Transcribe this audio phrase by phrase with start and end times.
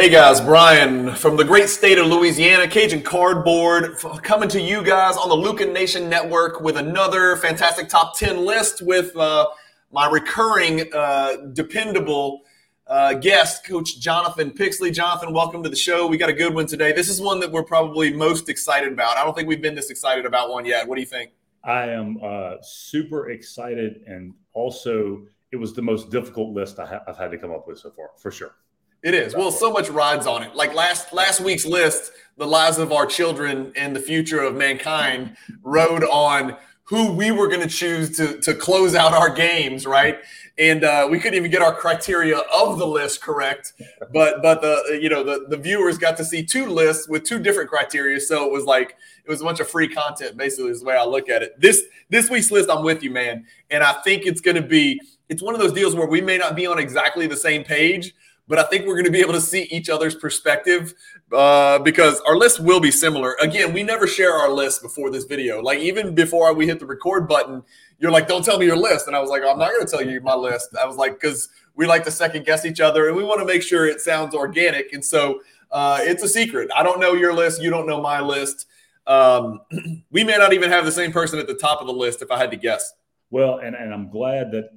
[0.00, 5.14] Hey guys, Brian from the great state of Louisiana, Cajun Cardboard, coming to you guys
[5.18, 9.46] on the Lucan Nation Network with another fantastic top 10 list with uh,
[9.92, 12.40] my recurring, uh, dependable
[12.86, 14.90] uh, guest, Coach Jonathan Pixley.
[14.90, 16.06] Jonathan, welcome to the show.
[16.06, 16.92] We got a good one today.
[16.92, 19.18] This is one that we're probably most excited about.
[19.18, 20.88] I don't think we've been this excited about one yet.
[20.88, 21.32] What do you think?
[21.62, 27.18] I am uh, super excited, and also it was the most difficult list I have
[27.18, 28.54] had to come up with so far, for sure.
[29.02, 29.34] It is.
[29.34, 30.54] Well, so much rides on it.
[30.54, 35.36] Like last last week's list, the lives of our children and the future of mankind
[35.62, 40.18] rode on who we were going to choose to to close out our games, right?
[40.58, 43.72] And uh, we couldn't even get our criteria of the list correct,
[44.12, 47.38] but but the you know the the viewers got to see two lists with two
[47.38, 50.36] different criteria, so it was like it was a bunch of free content.
[50.36, 51.58] Basically, is the way I look at it.
[51.58, 55.00] This this week's list, I'm with you, man, and I think it's going to be
[55.30, 58.12] it's one of those deals where we may not be on exactly the same page,
[58.50, 60.92] but I think we're going to be able to see each other's perspective
[61.32, 63.36] uh, because our list will be similar.
[63.40, 65.62] Again, we never share our list before this video.
[65.62, 67.62] Like even before we hit the record button,
[68.00, 69.90] you're like, "Don't tell me your list," and I was like, "I'm not going to
[69.90, 73.06] tell you my list." I was like, because we like to second guess each other
[73.06, 76.70] and we want to make sure it sounds organic, and so uh, it's a secret.
[76.74, 77.62] I don't know your list.
[77.62, 78.66] You don't know my list.
[79.06, 79.60] Um,
[80.10, 82.32] we may not even have the same person at the top of the list if
[82.32, 82.94] I had to guess.
[83.30, 84.70] Well, and, and I'm glad that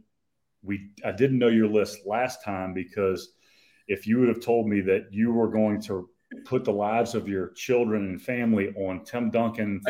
[0.61, 3.29] we I didn't know your list last time because
[3.87, 6.09] if you would have told me that you were going to
[6.45, 9.81] put the lives of your children and family on Tim Duncan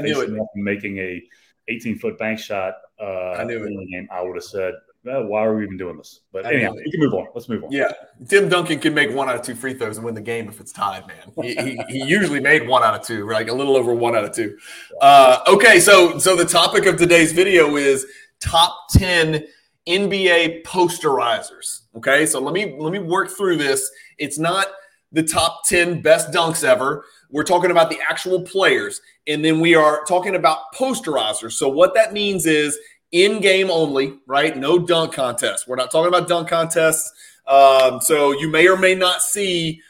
[0.56, 1.22] making a
[1.70, 5.26] 18 foot bank shot uh, I knew in the game, I would have said, well,
[5.26, 6.22] why are we even doing this?
[6.32, 7.28] But anyhow, we can move on.
[7.36, 7.72] Let's move on.
[7.72, 7.92] Yeah,
[8.30, 10.62] Tim Duncan can make one out of two free throws and win the game if
[10.62, 11.34] it's tied, man.
[11.42, 14.24] He, he, he usually made one out of two, like a little over one out
[14.24, 14.58] of two.
[15.02, 18.06] Uh, okay, so so the topic of today's video is
[18.40, 19.46] top 10
[19.88, 21.82] NBA posterizers.
[21.96, 23.90] Okay, so let me let me work through this.
[24.18, 24.68] It's not
[25.12, 27.06] the top 10 best dunks ever.
[27.30, 29.00] We're talking about the actual players.
[29.28, 31.54] And then we are talking about posterizers.
[31.54, 32.78] So what that means is
[33.12, 34.58] in game only, right?
[34.58, 35.68] No dunk contest.
[35.68, 37.12] We're not talking about dunk contests.
[37.48, 39.82] Um, so you may or may not see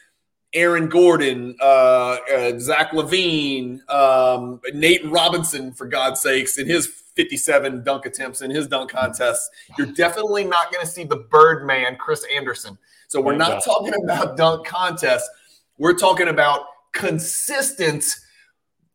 [0.54, 7.84] Aaron Gordon, uh, uh, Zach LaVine, um, Nate Robinson, for God's sakes, in his 57
[7.84, 9.50] dunk attempts in his dunk contests.
[9.78, 12.78] You're definitely not going to see the Birdman, Chris Andersen.
[13.08, 15.30] So we're not talking about dunk contests.
[15.78, 16.62] We're talking about
[16.94, 18.06] consistent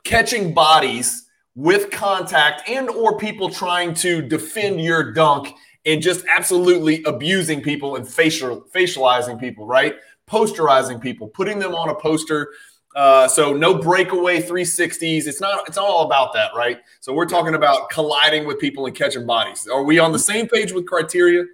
[0.05, 5.55] catching bodies with contact and or people trying to defend your dunk
[5.87, 9.97] and just absolutely abusing people and facial facializing people, right?
[10.29, 12.53] Posterizing people, putting them on a poster
[12.99, 15.29] uh, so no breakaway 360s.
[15.29, 15.69] It's not.
[15.69, 16.81] It's all about that, right?
[16.99, 19.69] So we're talking about colliding with people and catching bodies.
[19.69, 21.45] Are we on the same page with criteria?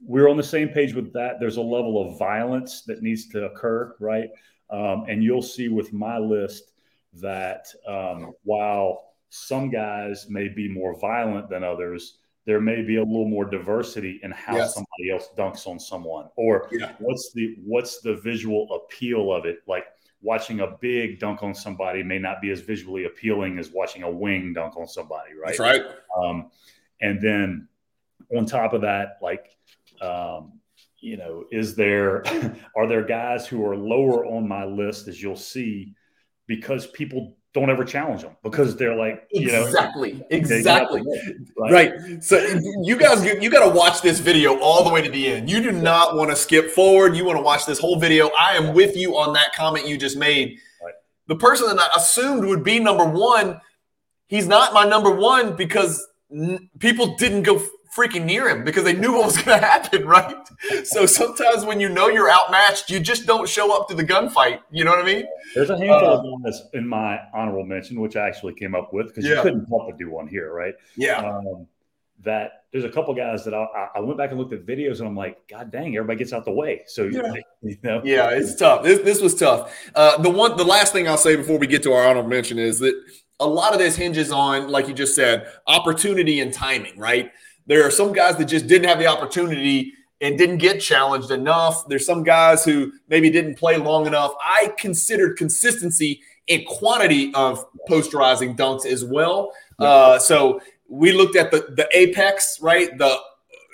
[0.00, 1.38] We're on the same page with that.
[1.38, 4.30] There's a level of violence that needs to occur, right?
[4.70, 6.72] Um, and you'll see with my list
[7.20, 12.16] that um, while some guys may be more violent than others,
[12.46, 14.72] there may be a little more diversity in how yes.
[14.72, 16.92] somebody else dunks on someone, or yeah.
[16.98, 19.84] what's the what's the visual appeal of it, like
[20.24, 24.10] watching a big dunk on somebody may not be as visually appealing as watching a
[24.10, 25.48] wing dunk on somebody, right?
[25.48, 25.82] That's right.
[26.16, 26.50] Um,
[27.00, 27.68] and then
[28.34, 29.54] on top of that, like,
[30.00, 30.60] um,
[30.98, 32.24] you know, is there
[32.76, 35.94] are there guys who are lower on my list as you'll see
[36.46, 41.02] because people don't ever challenge them because they're like, you know, exactly, exactly,
[41.56, 41.72] right?
[41.72, 42.22] right.
[42.22, 42.36] So
[42.82, 45.48] you guys, you got to watch this video all the way to the end.
[45.48, 47.16] You do not want to skip forward.
[47.16, 48.30] You want to watch this whole video.
[48.38, 50.58] I am with you on that comment you just made.
[50.84, 50.94] Right.
[51.28, 53.60] The person that I assumed would be number one,
[54.26, 57.64] he's not my number one because n- people didn't go
[57.94, 60.36] freaking near him because they knew what was going to happen, right?
[60.84, 64.60] So sometimes when you know you're outmatched, you just don't show up to the gunfight.
[64.70, 65.26] You know what I mean?
[65.54, 68.92] There's a handful uh, of guys in my honorable mention, which I actually came up
[68.92, 69.36] with because yeah.
[69.36, 70.74] you couldn't help but do one here, right?
[70.96, 71.18] Yeah.
[71.18, 71.66] Um,
[72.22, 75.06] that there's a couple guys that I, I, went back and looked at videos and
[75.06, 76.82] I'm like, God dang, everybody gets out the way.
[76.86, 77.32] So yeah,
[77.62, 78.82] you know, yeah, it's tough.
[78.82, 79.72] This, this was tough.
[79.94, 82.58] Uh, the one, the last thing I'll say before we get to our honorable mention
[82.58, 82.94] is that
[83.40, 87.30] a lot of this hinges on, like you just said, opportunity and timing, right?
[87.66, 91.86] There are some guys that just didn't have the opportunity and didn't get challenged enough.
[91.88, 94.32] There's some guys who maybe didn't play long enough.
[94.40, 99.52] I considered consistency and quantity of posterizing dunks as well.
[99.78, 102.96] Uh, so we looked at the the apex, right?
[102.96, 103.16] The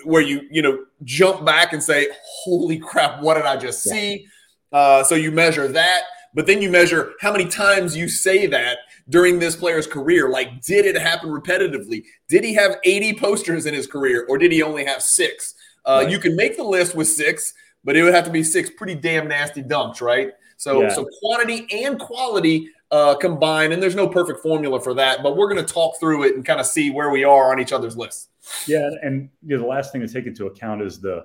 [0.05, 4.27] where you you know jump back and say, "Holy crap, what did I just see?"
[4.73, 6.03] Uh, so you measure that,
[6.35, 8.79] but then you measure how many times you say that
[9.11, 10.29] during this player's career?
[10.31, 12.05] Like, did it happen repetitively?
[12.29, 15.55] Did he have 80 posters in his career, or did he only have six?
[15.85, 16.11] Uh, right.
[16.11, 17.53] You can make the list with six,
[17.85, 20.33] but it would have to be six pretty damn nasty dunks, right?
[20.57, 20.89] So, Yeah.
[20.95, 25.23] so quantity and quality uh, combined, and there's no perfect formula for that.
[25.23, 27.61] But we're going to talk through it and kind of see where we are on
[27.61, 28.29] each other's lists.
[28.67, 31.25] Yeah, and you know, the last thing to take into account is the.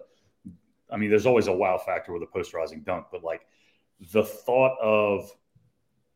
[0.91, 3.41] I mean, there's always a wow factor with a posterizing dunk, but like
[4.11, 5.29] the thought of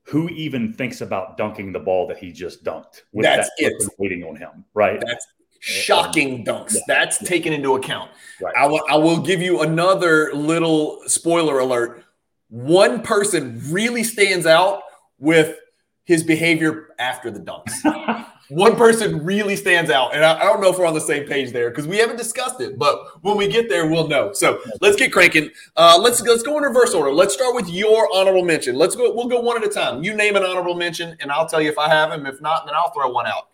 [0.03, 3.83] who even thinks about dunking the ball that he just dunked with That's that it.
[3.97, 5.01] waiting on him, right?
[5.05, 5.25] That's
[5.59, 6.73] shocking dunks.
[6.73, 6.81] Yeah.
[6.87, 8.11] That's taken into account.
[8.41, 8.55] Right.
[8.57, 12.03] I will, I will give you another little spoiler alert.
[12.49, 14.81] One person really stands out
[15.19, 15.57] with
[16.05, 17.73] his behavior after the dunks.
[18.49, 21.27] One person really stands out, and I, I don't know if we're on the same
[21.27, 22.77] page there because we haven't discussed it.
[22.79, 24.33] But when we get there, we'll know.
[24.33, 25.51] So let's get cranking.
[25.75, 27.11] Uh, let's let's go in reverse order.
[27.11, 28.75] Let's start with your honorable mention.
[28.75, 29.13] Let's go.
[29.13, 30.03] We'll go one at a time.
[30.03, 32.25] You name an honorable mention, and I'll tell you if I have him.
[32.25, 33.49] If not, then I'll throw one out.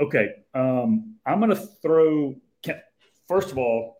[0.00, 0.30] Okay.
[0.54, 2.80] Um, I'm going to throw, can,
[3.28, 3.98] first of all,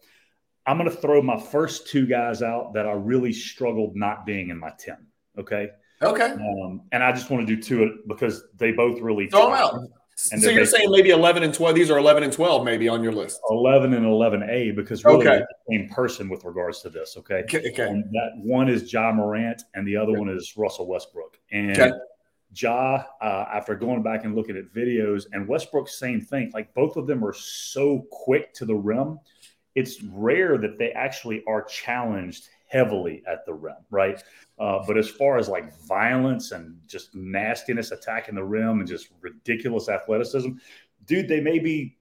[0.67, 4.51] I'm going to throw my first two guys out that I really struggled not being
[4.51, 4.97] in my 10.
[5.39, 5.69] Okay.
[6.03, 9.55] Okay, Um, and I just want to do two because they both really throw them
[9.55, 9.75] out.
[10.33, 11.75] And so you're saying maybe 11 and 12.
[11.75, 13.41] These are 11 and 12 maybe on your list.
[13.51, 15.39] 11 and 11A because really Okay.
[15.39, 17.17] the same person with regards to this.
[17.19, 17.43] Okay.
[17.45, 17.59] Okay.
[17.71, 18.03] okay.
[18.13, 21.39] That one is Ja Morant and the other one is Russell Westbrook.
[21.53, 21.91] And Okay.
[22.57, 26.53] Ja, uh, after going back and looking at videos, and Westbrook, same thing.
[26.55, 29.19] Like both of them are so quick to the rim.
[29.75, 34.23] It's rare that they actually are challenged heavily at the rim, right?
[34.59, 39.09] Uh, but as far as like violence and just nastiness attacking the rim and just
[39.21, 40.51] ridiculous athleticism,
[41.07, 41.97] dude, they may be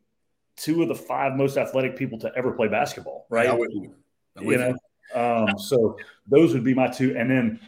[0.56, 3.50] two of the five most athletic people to ever play basketball, right?
[3.50, 3.96] I'm with you.
[4.38, 4.76] I'm you with know.
[5.16, 5.98] Um, so
[6.28, 7.60] those would be my two, and then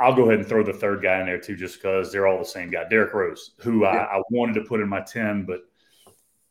[0.00, 2.38] I'll go ahead and throw the third guy in there too, just because they're all
[2.38, 3.90] the same guy, Derrick Rose, who Yeah.
[3.90, 5.60] I, I wanted to put in my ten, but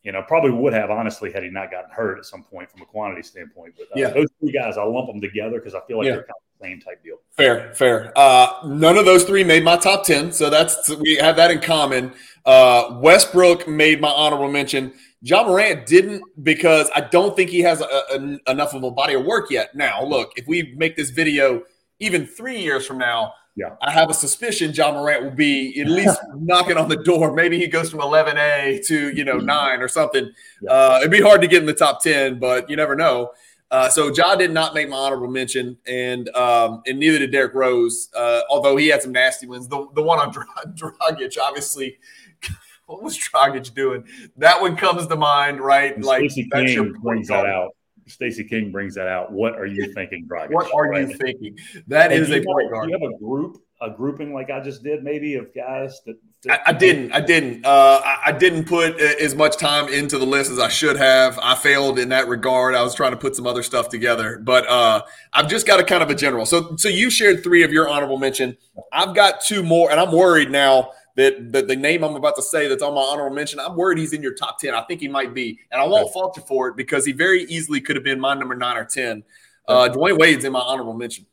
[0.04, 2.82] you know probably would have honestly had he not gotten hurt at some point from
[2.84, 3.74] a quantity standpoint.
[3.78, 4.10] But uh, Yeah.
[4.12, 6.14] those three guys, I lump them together because I feel like Yeah.
[6.14, 7.18] they're kind same type deal.
[7.32, 8.12] Fair, fair.
[8.18, 10.32] Uh, none of those three made my top 10.
[10.34, 12.14] So that's, we have that in common.
[12.46, 14.94] Uh, Westbrook made my honorable mention.
[15.22, 19.14] Ja Morant didn't because I don't think he has a, a- enough of a body
[19.14, 19.76] of work yet.
[19.76, 21.64] Now, look, if we make this video
[22.00, 23.76] even three years from now, Yeah.
[23.82, 27.34] I have a suspicion Ja Morant will be at least knocking on the door.
[27.34, 30.32] Maybe he goes from 11A to, you know, nine or something.
[30.62, 30.72] Yeah.
[30.72, 33.32] Uh, it'd be hard to get in the top 10, but you never know.
[33.72, 37.54] Uh, so Ja did not make my honorable mention, and um, and neither did Derrick
[37.54, 38.10] Rose.
[38.16, 39.68] Uh, although he had some nasty ones.
[39.68, 42.00] The the one on Dra- Dragic, obviously,
[42.88, 44.04] what was Dragic doing?
[44.38, 45.96] That one comes to mind, right?
[45.96, 47.76] And like Stacey King brings that out.
[48.08, 49.32] Stacey King brings that out.
[49.32, 50.50] What are you thinking, Dragic?
[50.52, 51.08] What are Right?
[51.08, 51.56] you thinking?
[51.88, 52.90] That And is a point guard.
[52.90, 56.16] You have a group, a grouping like I just did, maybe of guys that?
[56.48, 57.12] I, I didn't.
[57.12, 57.66] I didn't.
[57.66, 61.38] Uh, I, I didn't put as much time into the list as I should have.
[61.42, 62.76] I failed in that regard.
[62.76, 65.02] I was trying to put some other stuff together, but uh,
[65.34, 66.46] I've just got a kind of a general.
[66.46, 68.56] So, so you shared three of your honorable mention.
[68.94, 72.42] I've got two more, and I'm worried now that, that the name I'm about to
[72.42, 73.60] say that's on my honorable mention.
[73.60, 74.74] I'm worried he's in your top ten.
[74.74, 77.44] I think he might be, and I won't fault you for it because he very
[77.44, 79.24] easily could have been my number nine or ten.
[79.68, 81.26] Uh, Dwyane Wade's in my honorable mention.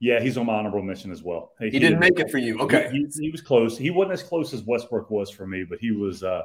[0.00, 1.52] Yeah, he's on my honorable mention as well.
[1.58, 2.58] Hey, He didn't make it for you.
[2.60, 2.88] Okay.
[2.92, 3.76] He, he was close.
[3.76, 6.22] He wasn't as close as Westbrook was for me, but he was.
[6.22, 6.42] uh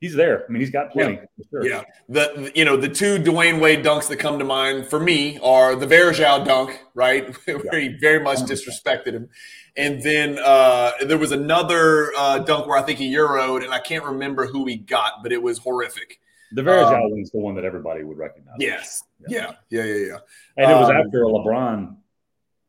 [0.00, 0.44] He's there.
[0.48, 1.16] I mean, he's got plenty.
[1.16, 1.66] for sure.
[1.68, 5.40] Yeah, the you know the two Dwyane Wade dunks that come to mind for me
[5.42, 9.28] are the Varejao dunk, right, where he very much disrespected him,
[9.76, 13.80] and then uh, there was another uh, dunk where I think he euroed, and I
[13.80, 16.20] can't remember who he got, but it was horrific.
[16.52, 18.54] The Varejao Um, one's the one that everybody would recognize.
[18.60, 20.18] Yes, yeah, yeah, yeah, yeah.
[20.58, 21.96] and it was Um, after a LeBron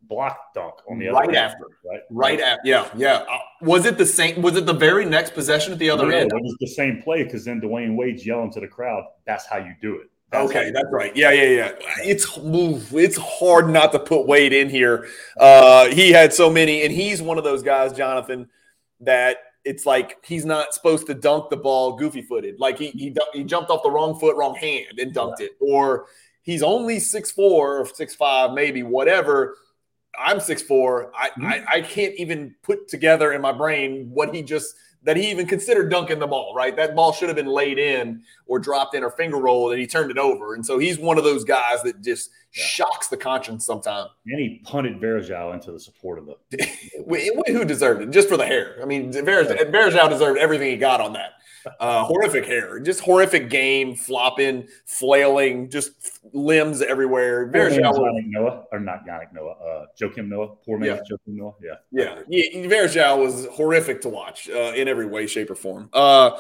[0.10, 1.66] block dunk on the other Right end, after.
[1.90, 2.02] right?
[2.10, 3.26] Right at yeah, yeah.
[3.30, 4.42] Uh, was it the same?
[4.42, 6.32] Was it the very next possession at the other No, end?
[6.32, 9.04] It was the same play because then Dwyane Wade's yelling to the crowd.
[9.26, 10.10] That's how you do it.
[10.32, 11.16] That's Okay, that's right.
[11.16, 11.72] Yeah, yeah, yeah.
[12.04, 15.08] It's oof, it's hard not to put Wade in here.
[15.40, 18.50] Uh, he had so many, and he's one of those guys, Jonathan,
[19.00, 22.60] that it's like he's not supposed to dunk the ball goofy footed.
[22.60, 26.06] Like he he he jumped off the wrong foot, wrong hand, and dunked it, or
[26.44, 29.56] he's only six four or six five, maybe whatever.
[30.18, 31.12] I'm six four.
[31.16, 31.46] I, Mm-hmm.
[31.46, 35.48] I I can't even put together in my brain what he just that he even
[35.48, 36.54] considered dunking the ball.
[36.56, 39.80] Right, that ball should have been laid in or dropped in or finger rolled, and
[39.80, 40.56] he turned it over.
[40.56, 42.64] And so he's one of those guys that just Yeah.
[42.66, 44.10] shocks the conscience sometimes.
[44.26, 46.68] And he punted Varejao into the support of the.
[47.48, 48.10] Who deserved it?
[48.12, 48.78] Just for the hair.
[48.82, 51.34] I mean, Varejao deserved everything he got on that.
[51.80, 55.92] Uh, horrific hair, just horrific game, flopping, flailing, just
[56.34, 57.52] limbs everywhere.
[57.52, 60.56] Yannick Noah, or not Yannick Noah, uh, Joakim Noah.
[60.66, 61.54] Poor man's Joakim Noah.
[61.62, 61.76] Yeah.
[61.92, 65.90] Yeah, yeah Varejao was horrific to watch uh, in every way, shape, or form.
[65.94, 66.40] Uh,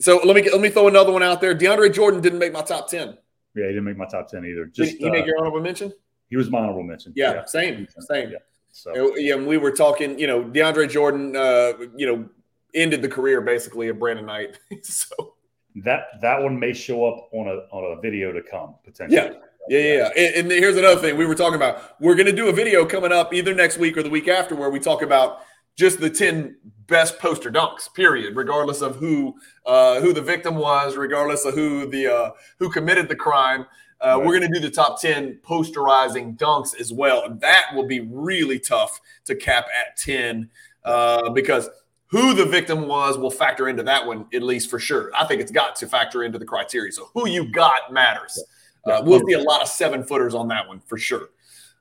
[0.00, 1.54] so let me let me throw another one out there.
[1.54, 3.18] DeAndre Jordan didn't make my top ten.
[3.54, 4.64] Yeah, he didn't make my top ten either.
[4.64, 5.92] Did Just he make uh, your honorable mention?
[6.30, 7.12] he was my honorable mention.
[7.14, 8.30] Yeah, same, same.
[8.30, 8.38] Yeah.
[8.70, 10.18] So yeah, we were talking.
[10.18, 11.36] You know, DeAndre Jordan.
[11.36, 12.28] Uh, you know,
[12.74, 14.58] ended the career basically of Brandon Knight.
[14.82, 15.34] so
[15.76, 19.16] that that one may show up on a on a video to come potentially.
[19.16, 19.32] Yeah.
[19.68, 20.08] Yeah, yeah, yeah.
[20.16, 22.00] And, and here's another thing we were talking about.
[22.00, 24.56] We're going to do a video coming up either next week or the week after
[24.56, 25.42] where we talk about
[25.76, 29.34] just the 10 best poster dunks, period, regardless of who
[29.66, 33.66] uh, who the victim was, regardless of who the uh, who committed the crime.
[34.02, 34.26] Uh, right.
[34.26, 37.24] We're going to do the top 10 posterizing dunks as well.
[37.24, 40.48] And that will be really tough to cap at 10
[40.84, 41.68] uh, because
[42.10, 45.10] who the victim was will factor into that one, at least for sure.
[45.14, 46.90] I think it's got to factor into the criteria.
[46.92, 48.42] So who you got matters.
[48.84, 51.30] Uh, we'll see a lot of seven footers on that one for sure.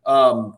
[0.06, 0.58] Um,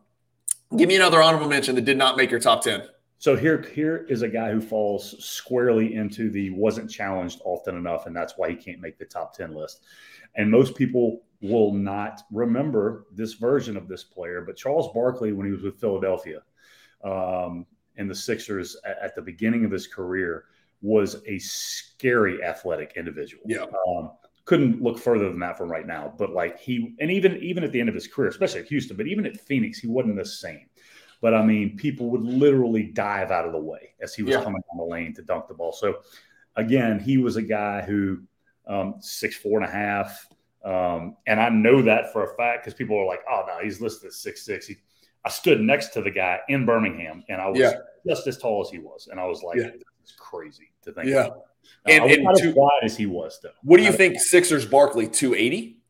[0.75, 2.83] give me another honorable mention that did not make your top 10.
[3.19, 8.07] So here, here is a guy who falls squarely into the wasn't challenged often enough,
[8.07, 9.83] and that's why he can't make the top 10 list.
[10.35, 15.45] And most people will not remember this version of this player, but Charles Barkley, when
[15.45, 16.41] he was with Philadelphia
[17.03, 17.65] um,
[17.97, 20.45] and the Sixers at, the beginning of his career,
[20.81, 23.43] was a scary athletic individual.
[23.45, 23.65] Yeah.
[23.87, 24.11] Um,
[24.45, 26.13] couldn't look further than that from right now.
[26.17, 28.97] But like he, and even even at the end of his career, especially at Houston,
[28.97, 30.67] but even at Phoenix, he wasn't the same.
[31.21, 34.43] But I mean, people would literally dive out of the way as he was yeah.
[34.43, 35.71] coming on the lane to dunk the ball.
[35.71, 35.99] So
[36.55, 38.21] again, he was a guy who
[38.67, 40.27] um, six four and a half,
[40.65, 43.79] um, and I know that for a fact because people are like, "Oh no, he's
[43.81, 44.65] listed at six six.
[44.65, 44.77] He,
[45.23, 47.73] I stood next to the guy in Birmingham, and I was yeah.
[48.07, 49.69] just as tall as he was, and I was like, yeah.
[49.69, 51.41] "This is crazy to think." Yeah, about.
[51.85, 53.51] and, and not as wide as he was, though.
[53.63, 55.81] What do you think, Sixers Barkley two eighty?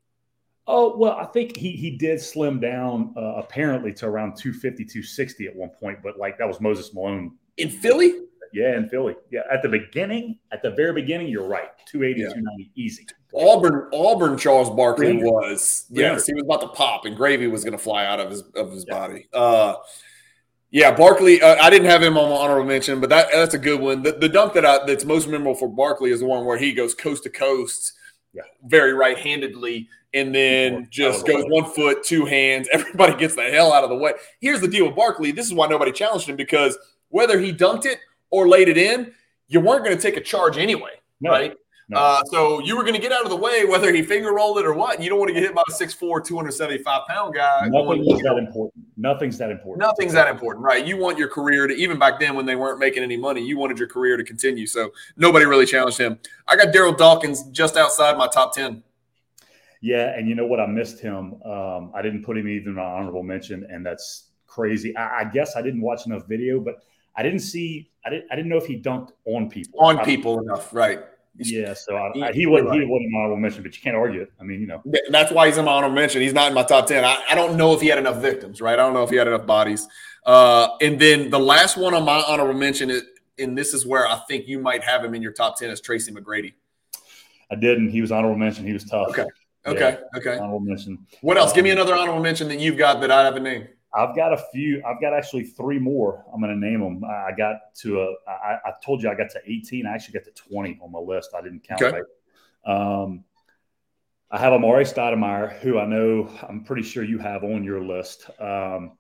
[0.67, 5.47] Oh, well, I think he he did slim down uh, apparently to around 250, 260
[5.47, 7.35] at one point, but like that was Moses Malone.
[7.57, 8.13] In Philly?
[8.53, 9.15] Yeah, in Philly.
[9.31, 11.69] Yeah, at the beginning, at the very beginning, you're right.
[11.88, 12.27] 280, yeah.
[12.27, 13.07] 290, easy.
[13.35, 17.71] Auburn, Auburn Charles Barkley was, yes, he was about to pop and gravy was going
[17.71, 18.93] to fly out of his of his yeah.
[18.93, 19.27] body.
[19.33, 19.75] Uh,
[20.71, 21.41] yeah, Barkley.
[21.41, 24.03] Uh, I didn't have him on my honorable mention, but that that's a good one.
[24.03, 26.73] The, the dunk that I, that's most memorable for Barkley is the one where he
[26.73, 27.93] goes coast to coast,
[28.33, 28.43] yeah.
[28.65, 32.69] very right-handedly, and then just goes one foot, two hands.
[32.73, 34.13] Everybody gets the hell out of the way.
[34.39, 35.31] Here's the deal with Barkley.
[35.31, 36.77] This is why nobody challenged him because
[37.09, 39.13] whether he dunked it or laid it in,
[39.50, 41.31] you weren't going to take a charge anyway, no.
[41.31, 41.53] right?
[41.91, 41.98] No.
[41.98, 44.57] Uh, so you were going to get out of the way whether he finger rolled
[44.57, 45.01] it or what.
[45.03, 47.67] You don't want to get hit by a 6'4", 275 pound guy.
[47.67, 48.86] Nothing's that important.
[48.95, 49.86] Nothing's that important.
[49.86, 50.86] Nothing's that important, right?
[50.86, 53.57] You want your career to, even back then when they weren't making any money, you
[53.57, 54.65] wanted your career to continue.
[54.67, 56.17] So nobody really challenged him.
[56.48, 58.81] I got Darryl Dawkins just outside my top 10.
[59.81, 60.62] Yeah, and you know what?
[60.62, 61.41] I missed him.
[61.43, 64.95] Um, I didn't put him even on honorable mention, and that's crazy.
[64.95, 66.83] I, I guess I didn't watch enough video, but
[67.17, 67.89] I didn't see.
[68.05, 68.31] I didn't.
[68.31, 69.79] I didn't know if he dunked on people.
[69.81, 71.00] On people enough, right?
[71.50, 74.31] Yeah, so I, I, he wasn't he wasn't honorable mention, but you can't argue it.
[74.39, 76.21] I mean, you know, that's why he's in my honorable mention.
[76.21, 77.03] He's not in my top ten.
[77.03, 78.74] I, I don't know if he had enough victims, right?
[78.74, 79.88] I don't know if he had enough bodies.
[80.25, 83.03] Uh, and then the last one on my honorable mention is,
[83.39, 85.81] and this is where I think you might have him in your top ten is
[85.81, 86.53] Tracy McGrady.
[87.51, 87.89] I didn't.
[87.89, 88.65] He was honorable mention.
[88.65, 89.10] He was tough.
[89.10, 89.25] Okay.
[89.65, 89.98] Okay.
[90.00, 90.38] Yeah, okay.
[90.38, 91.05] Honorable mention.
[91.21, 91.51] What else?
[91.51, 93.69] Um, Give me um, another honorable mention that you've got that I haven't named.
[93.93, 94.81] I've got a few.
[94.86, 96.25] I've got actually three more.
[96.33, 97.03] I'm going to name them.
[97.03, 98.13] I got to a.
[98.29, 99.86] I, I told you I got to 18.
[99.86, 101.31] I actually got to 20 on my list.
[101.38, 101.81] I didn't count.
[101.81, 101.98] Okay.
[101.98, 103.03] Right.
[103.03, 103.25] Um,
[104.29, 108.29] I have Amar'e Stoudemire, who I know I'm pretty sure you have on your list.
[108.39, 108.93] Um,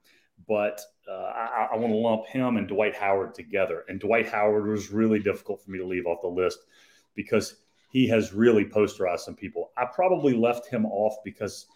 [0.45, 3.85] but uh, I, I want to lump him and Dwight Howard together.
[3.87, 6.59] And Dwight Howard was really difficult for me to leave off the list
[7.15, 7.55] because
[7.91, 9.71] he has really posterized some people.
[9.77, 11.67] I probably left him off because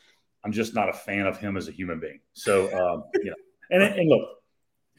[0.46, 2.20] I'm just not a fan of him as a human being.
[2.34, 3.36] So, um, you know,
[3.72, 4.30] and, and look,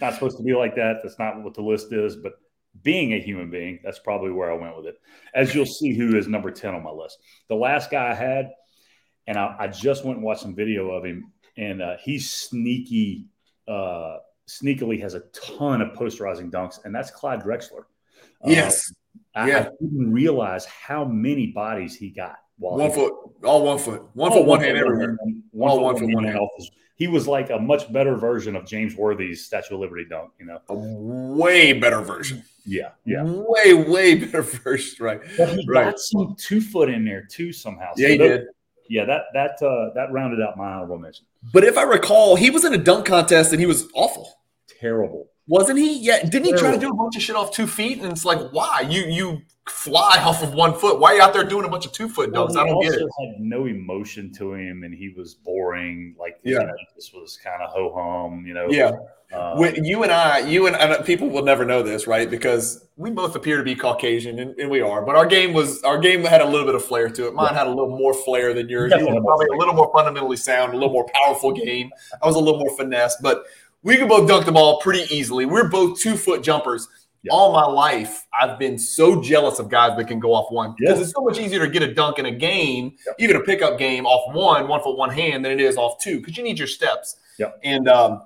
[0.01, 0.99] not supposed to be like that.
[1.03, 2.35] That's not what the list is, but
[2.83, 4.97] being a human being, that's probably where I went with it.
[5.35, 7.19] As you'll see, who is number 10 on my list.
[7.49, 8.51] The last guy I had,
[9.27, 13.29] and I, I just went and watched some video of him, and uh, he's sneaky,
[13.67, 17.85] uh, sneakily has a ton of posterizing dunks, and that's Clyde Drexler.
[18.45, 18.93] Yes.
[19.35, 19.59] Uh, yeah.
[19.59, 22.37] I, I didn't realize how many bodies he got.
[22.59, 23.13] One foot,
[23.45, 25.17] all one foot, one foot, one hand everywhere.
[25.51, 26.49] One all one foot, one hand.
[26.95, 30.31] He was like a much better version of James Worthy's Statue of Liberty dunk.
[30.41, 32.43] You know, a way better version.
[32.65, 35.05] Yeah, yeah, way way better version.
[35.05, 35.91] Right, but he right.
[35.91, 37.93] got some two foot in there too somehow.
[37.97, 38.45] Yeah, so he did.
[38.89, 41.27] Yeah, that that uh, that rounded out my honorable mention.
[41.53, 44.33] But if I recall, he was in a dunk contest and he was awful.
[44.81, 45.29] Terrible.
[45.49, 45.99] Wasn't he?
[45.99, 46.23] Yeah.
[46.23, 48.01] Didn't he try to do a bunch of shit off two feet?
[48.01, 48.87] And it's like, why?
[48.89, 51.01] You you fly off of one foot.
[51.01, 52.55] Why are you out there doing a bunch of two foot dunks?
[52.55, 53.01] Well, I don't get it.
[53.01, 56.15] Had no emotion to him, and he was boring.
[56.19, 58.45] Like yeah, you know, this was kind of ho hum.
[58.47, 58.67] You know.
[58.71, 58.93] Yeah.
[59.33, 62.31] Um, when you and I, you and, and, people will never know this, right?
[62.31, 65.05] Because we both appear to be Caucasian, and, and, we are.
[65.05, 67.35] But our game was our game had a little bit of flair to it.
[67.35, 67.59] Mine yeah.
[67.59, 68.93] had a little more flair than yours.
[68.97, 71.91] You probably a little more fundamentally sound, a little more powerful game.
[72.23, 73.47] I was a little more finesse, but
[73.83, 75.45] we could both dunk the ball pretty easily.
[75.45, 76.89] We're both two foot jumpers.
[77.27, 77.33] Yeah.
[77.33, 80.97] All my life, I've been so jealous of guys that can go off one because
[80.97, 81.03] yeah.
[81.03, 84.07] it's so much easier to get a dunk in a game, even a pickup game,
[84.07, 86.69] off one, one foot, one hand, than it is off two because you need your
[86.69, 87.17] steps.
[87.39, 87.61] Yep.
[87.65, 88.23] And um,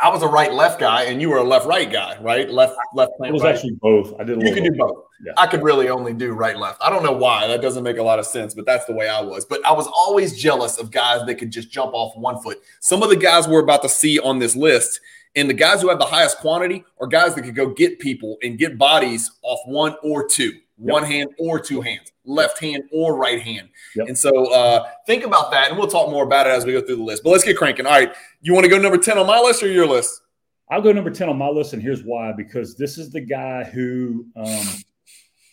[0.00, 2.48] I was a right left guy, and you were a left right guy, right?
[2.48, 3.12] Left left.
[3.24, 3.54] It was right.
[3.54, 4.14] actually both.
[4.20, 4.40] I did.
[4.40, 5.04] you could do both.
[5.24, 5.32] Yeah.
[5.36, 6.80] I could really only do right left.
[6.80, 7.48] I don't know why.
[7.48, 9.44] That doesn't make a lot of sense, but that's the way I was.
[9.44, 12.62] But I was always jealous of guys that could just jump off one foot.
[12.78, 15.00] Some of the guys we're about to see on this list,
[15.36, 18.38] and the guys who have the highest quantity are guys that could go get people
[18.42, 20.62] and get bodies off one or two, yep.
[20.76, 23.68] one hand or two hands left hand or right hand.
[23.96, 24.08] Yep.
[24.08, 26.80] And so uh, think about that, and we'll talk more about it as we go
[26.80, 27.24] through the list.
[27.24, 27.86] But let's get cranking.
[27.86, 30.20] All right, you want to go number 10 on my list or your list?
[30.70, 33.64] I'll go number 10 on my list, and here's why because this is the guy
[33.64, 34.66] who um,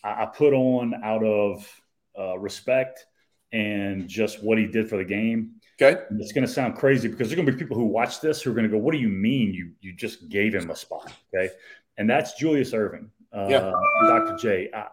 [0.03, 1.81] I put on out of
[2.19, 3.05] uh, respect
[3.53, 5.53] and just what he did for the game.
[5.81, 6.01] Okay.
[6.09, 8.41] And it's going to sound crazy because there's going to be people who watch this
[8.41, 10.75] who are going to go, What do you mean you, you just gave him a
[10.75, 11.11] spot?
[11.33, 11.53] Okay.
[11.97, 13.71] And that's Julius Erving, uh, yeah.
[14.07, 14.37] Dr.
[14.37, 14.69] J.
[14.73, 14.87] I,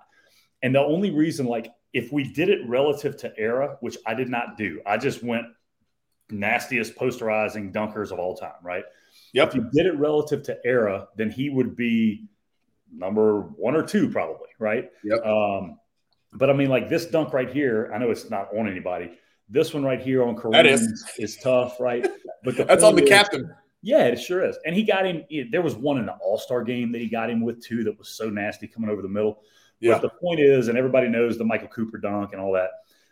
[0.63, 4.29] and the only reason, like, if we did it relative to era, which I did
[4.29, 5.47] not do, I just went
[6.31, 8.85] nastiest posterizing dunkers of all time, right?
[9.33, 9.49] Yep.
[9.49, 12.27] If you did it relative to era, then he would be
[12.93, 14.91] number one or two, probably, right?
[15.05, 15.25] Yep.
[15.25, 15.79] Um,
[16.33, 19.19] but I mean, like this dunk right here, I know it's not on anybody.
[19.53, 21.05] This one right here on Kareem is.
[21.19, 22.09] is tough, right?
[22.43, 23.55] But that's on the is, captain.
[23.83, 24.57] Yeah, it sure is.
[24.65, 25.25] And he got him.
[25.51, 27.99] There was one in the All Star game that he got him with too that
[27.99, 29.43] was so nasty coming over the middle.
[29.81, 29.95] Yeah.
[29.95, 32.71] But the point is, and everybody knows the Michael Cooper dunk and all that.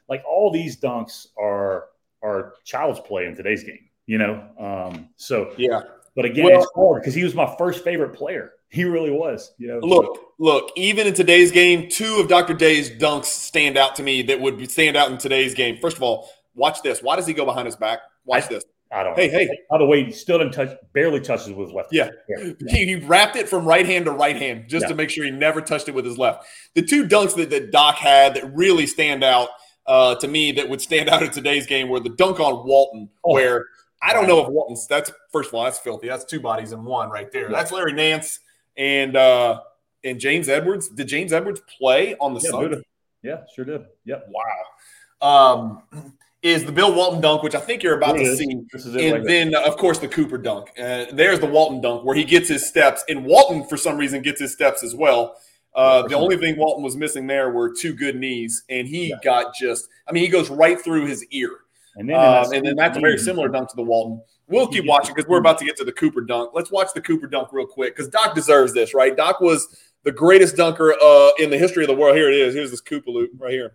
[0.08, 1.88] Like all these dunks are
[2.22, 3.90] are child's play in today's game.
[4.06, 5.82] You know, um, so yeah.
[6.16, 8.52] But again, well, it's hard because he was my first favorite player.
[8.70, 9.52] He really was.
[9.58, 10.28] You know, look, so.
[10.38, 10.72] look.
[10.76, 12.54] Even in today's game, two of Dr.
[12.54, 15.78] J's dunks stand out to me that would stand out in today's game.
[15.80, 17.02] First of all, watch this.
[17.02, 17.98] Why does he go behind his back?
[18.24, 18.64] Watch I, this.
[18.92, 19.16] I don't.
[19.16, 19.38] Hey, know.
[19.38, 19.58] hey.
[19.68, 20.70] By the way, he still didn't touch.
[20.92, 21.88] Barely touches with his left.
[21.92, 22.52] Yeah, yeah.
[22.68, 24.88] He, he, wrapped it from right hand to right hand just yeah.
[24.88, 26.46] to make sure he never touched it with his left.
[26.74, 29.48] The two dunks that, that Doc had that really stand out
[29.86, 33.08] uh, to me that would stand out in today's game were the dunk on Walton,
[33.24, 33.34] oh.
[33.34, 33.66] where
[34.00, 34.86] I don't know if Walton's.
[34.86, 36.06] That's first of all, that's filthy.
[36.06, 37.48] That's two bodies in one right there.
[37.48, 38.38] That's Larry Nance
[38.76, 39.60] and uh,
[40.04, 40.88] and James Edwards.
[40.88, 42.84] Did James Edwards play on the yeah, Suns?
[43.22, 43.84] Yeah, sure did.
[44.04, 44.28] Yep.
[44.30, 45.82] Wow.
[45.92, 49.24] Um, is the Bill Walton dunk, which I think you're about to see, and right
[49.24, 50.70] then of course the Cooper dunk.
[50.78, 54.22] Uh, there's the Walton dunk where he gets his steps, and Walton for some reason
[54.22, 55.36] gets his steps as well.
[55.74, 59.16] Uh, the only thing Walton was missing there were two good knees, and he yeah.
[59.22, 59.88] got just.
[60.08, 61.50] I mean, he goes right through his ear.
[61.96, 64.22] And then, um, and then that's a very similar dunk to the Walton.
[64.50, 66.50] We'll keep watching because we're about to get to the Cooper dunk.
[66.52, 69.16] Let's watch the Cooper dunk real quick because Doc deserves this, right?
[69.16, 72.16] Doc was the greatest dunker uh, in the history of the world.
[72.16, 72.54] Here it is.
[72.54, 73.74] Here's this Cooper loop right here.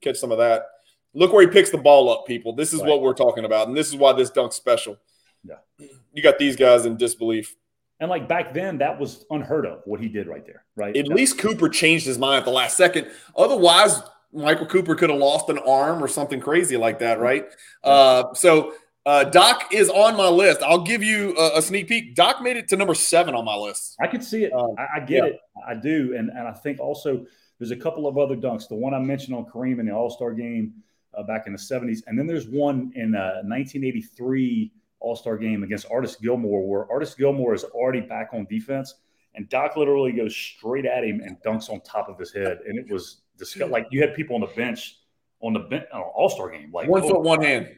[0.00, 0.66] Catch some of that.
[1.14, 2.54] Look where he picks the ball up, people.
[2.54, 2.90] This is right.
[2.90, 4.98] what we're talking about, and this is why this dunk's special.
[5.44, 7.54] Yeah, you got these guys in disbelief.
[8.00, 10.94] And like back then, that was unheard of what he did right there, right?
[10.94, 13.10] At least Cooper changed his mind at the last second.
[13.36, 17.46] Otherwise, Michael Cooper could have lost an arm or something crazy like that, right?
[17.82, 18.74] Uh, so
[19.06, 20.60] uh, Doc is on my list.
[20.62, 22.16] I'll give you a, a, sneak peek.
[22.16, 23.94] Doc made it to number seven on my list.
[24.00, 24.52] I can see it.
[24.52, 25.30] Um, I, I, get yeah.
[25.30, 25.40] it.
[25.64, 27.24] I do, and and I think also
[27.58, 28.68] there's a couple of other dunks.
[28.68, 30.74] The one I mentioned on Kareem in the All Star game
[31.16, 35.62] uh, back in the '70s, and then there's one in 1983 uh, All Star game
[35.62, 38.92] against Artis Gilmore, where Artis Gilmore is already back on defense,
[39.36, 42.76] and Doc literally goes straight at him and dunks on top of his head, and
[42.76, 44.96] it was discuss like you had people on the bench
[45.42, 47.68] on the bench on All Star game, like one oh, foot, one hand.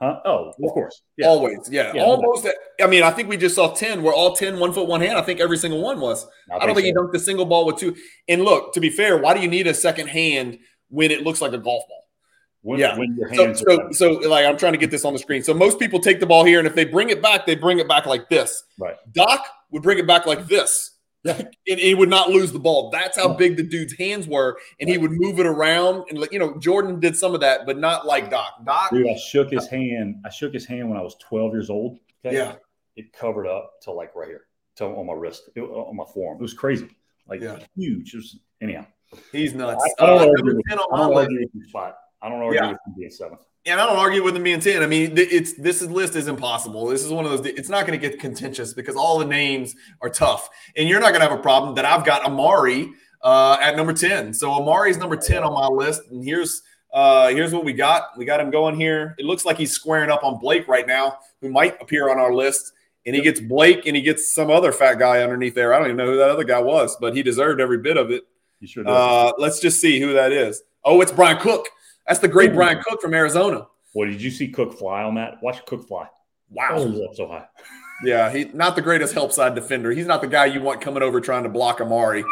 [0.00, 0.18] Huh?
[0.24, 1.02] Oh, of course.
[1.18, 1.26] Yeah.
[1.26, 1.68] Always.
[1.70, 1.92] Yeah.
[1.94, 2.48] yeah Almost.
[2.82, 5.18] I mean, I think we just saw 10 where all 10, one foot, one hand.
[5.18, 6.26] I think every single one was.
[6.50, 7.02] I, I don't think so.
[7.02, 7.94] he dunked a single ball with two.
[8.26, 10.58] And look, to be fair, why do you need a second hand
[10.88, 12.04] when it looks like a golf ball?
[12.62, 12.96] When, yeah.
[12.96, 15.42] When so, so, so, like, I'm trying to get this on the screen.
[15.42, 17.78] So, most people take the ball here, and if they bring it back, they bring
[17.78, 18.62] it back like this.
[18.78, 18.96] Right.
[19.12, 20.90] Doc would bring it back like this.
[21.22, 21.42] Yeah.
[21.68, 22.90] and he would not lose the ball.
[22.90, 26.04] That's how big the dude's hands were, and he would move it around.
[26.08, 28.64] And you know, Jordan did some of that, but not like Doc.
[28.64, 30.16] Doc, dude, I shook his hand.
[30.24, 31.98] I shook his hand when I was 12 years old.
[32.24, 32.36] Okay?
[32.36, 32.54] Yeah,
[32.96, 36.38] it covered up to like right here, to on my wrist, it, on my forearm.
[36.38, 36.88] It was crazy,
[37.28, 37.58] like yeah.
[37.76, 38.14] huge.
[38.14, 38.86] It was, anyhow,
[39.32, 39.84] he's nuts.
[39.98, 41.96] I, I don't uh, I don't argue with spot.
[42.22, 42.68] I don't argue yeah.
[42.68, 43.42] with him being seventh.
[43.66, 44.82] And I don't argue with him being 10.
[44.82, 46.86] I mean, it's this list is impossible.
[46.86, 49.74] This is one of those, it's not going to get contentious because all the names
[50.00, 50.48] are tough.
[50.76, 52.90] And you're not going to have a problem that I've got Amar'e
[53.22, 54.32] uh, at number 10.
[54.32, 56.02] So Amar'e's number 10 on my list.
[56.10, 58.16] And here's uh, here's what we got.
[58.16, 59.14] We got him going here.
[59.18, 62.34] It looks like he's squaring up on Blake right now, who might appear on our
[62.34, 62.72] list.
[63.06, 65.72] And he gets Blake and he gets some other fat guy underneath there.
[65.72, 68.10] I don't even know who that other guy was, but he deserved every bit of
[68.10, 68.24] it.
[68.60, 70.62] He sure uh, let's just see who that is.
[70.84, 71.66] Oh, it's Brian Cook.
[72.10, 73.68] That's the great Brian Cook from Arizona.
[73.92, 75.40] What did you see Cook fly on that?
[75.44, 76.08] Watch Cook fly.
[76.50, 76.70] Wow.
[76.72, 77.46] Oh, up so high.
[78.02, 79.92] Yeah, he not the greatest help side defender.
[79.92, 82.24] He's not the guy you want coming over trying to block Amar'e.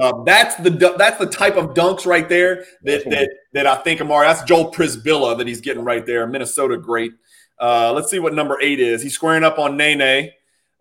[0.00, 3.98] Uh, that's the that's the type of dunks right there that that that I think
[3.98, 4.26] Amar'e.
[4.26, 6.24] That's Joel Przybilla that he's getting right there.
[6.28, 7.10] Minnesota great.
[7.58, 9.02] Uh, let's see what number eight is.
[9.02, 10.30] He's squaring up on Nene.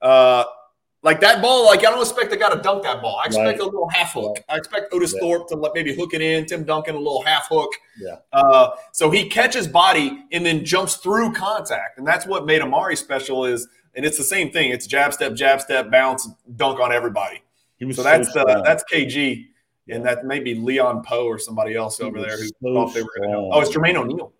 [0.03, 0.43] Uh,
[1.05, 3.19] like that ball, like I don't expect the guy to dunk that ball.
[3.23, 3.59] I expect right.
[3.59, 4.43] a little half hook.
[4.49, 5.19] I expect Otis yeah.
[5.19, 6.47] Thorpe to let maybe hook it in.
[6.47, 7.69] Tim Duncan a little half hook.
[7.99, 8.15] Yeah.
[8.33, 12.97] Uh, so he catches body and then jumps through contact, and that's what made Amar'e
[12.97, 13.45] special.
[13.45, 14.71] Is and it's the same thing.
[14.71, 17.43] It's jab step, jab step, bounce, dunk on everybody.
[17.77, 19.45] He was so, so that's the that's KG,
[19.87, 23.03] and that may be Leon Powe or somebody else over there who so thought they
[23.03, 23.37] were going to.
[23.53, 24.33] Oh, it's Jermaine O'Neal.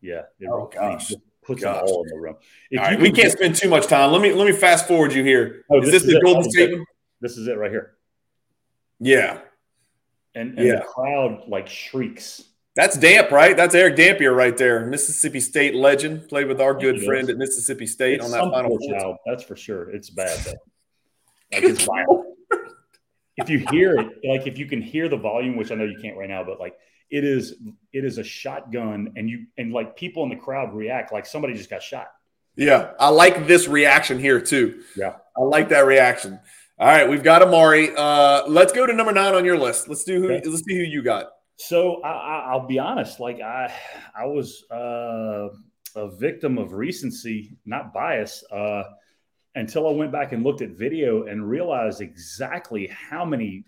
[0.00, 0.22] Yeah.
[0.48, 1.76] Oh gosh puts Gosh.
[1.76, 2.36] them all in the room.
[2.74, 4.12] Right, we can't spend too much time.
[4.12, 5.64] Let me let me fast forward you here.
[5.70, 6.78] Oh, is this, this is the Golden State?
[7.20, 7.96] This is it right here.
[8.98, 9.40] Yeah.
[10.34, 10.76] And, and yeah.
[10.76, 12.44] the crowd like shrieks.
[12.76, 13.56] That's Damp, right?
[13.56, 14.86] That's Erick Dampier right there.
[14.86, 16.28] Mississippi State legend.
[16.28, 19.18] Played with our good friend at Mississippi State it's on that final four.
[19.26, 19.90] That's for sure.
[19.90, 20.52] It's bad though.
[21.52, 22.28] Like it's violent.
[23.36, 25.98] if you hear it, like if you can hear the volume, which I know you
[26.00, 26.78] can't right now, but like
[27.10, 27.56] it is
[27.92, 31.54] it is a shotgun and you and like people in the crowd react like somebody
[31.54, 32.08] just got shot.
[32.56, 34.82] Yeah i like this reaction here too.
[34.96, 35.16] Yeah.
[35.36, 36.38] I like that reaction.
[36.78, 37.94] All right we've got Amar'e.
[37.96, 39.88] Uh let's go to number nine on your list.
[39.88, 40.48] Let's do who okay.
[40.48, 41.30] let's see who you got.
[41.56, 43.72] So I, will be honest like i
[44.16, 45.48] i was uh
[45.96, 48.84] a victim of recency not bias uh
[49.56, 53.64] until i went back and looked at video and realized exactly how many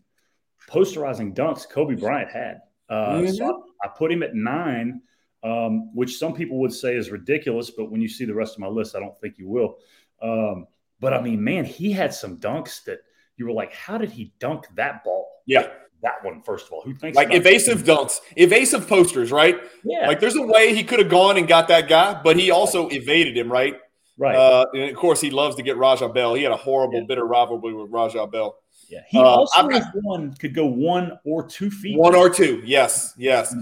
[0.71, 2.61] posterizing dunks kobe bryant had
[2.93, 3.35] uh, mm-hmm.
[3.35, 5.01] So I, I, put him at nine,
[5.43, 8.61] um, which some people would say is ridiculous, but when you see the rest of
[8.61, 9.77] my list, I don't think you will.
[10.21, 10.67] Um,
[11.01, 12.99] but I mean, man, he had some dunks that
[13.37, 15.29] you were like, how did he dunk that ball?
[15.47, 15.69] Yeah.
[16.03, 19.59] That one, first of all, who thinks like evasive dunks, evasive posters, right?
[19.85, 20.09] Yeah.
[20.09, 22.89] Like there's a way he could have gone and got that guy, but he also
[22.89, 23.77] evaded him, right?
[24.19, 24.35] Right.
[24.35, 26.35] Uh, and of course, he loves to get Raja Bell.
[26.35, 27.07] He had a horrible, yeah.
[27.07, 28.57] bitter rivalry with Raja Bell.
[28.93, 31.99] Yeah, he uh, also got, one could go one or two feet.
[31.99, 33.57] One or two, yes, yes.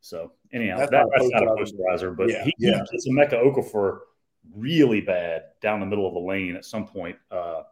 [0.00, 2.84] So anyhow, that's, that, not, that's not a posterizer, but yeah, he, yeah.
[2.88, 3.98] he gets Emeka Okafor
[4.54, 7.16] really bad down the middle of the lane at some point.
[7.28, 7.62] Uh,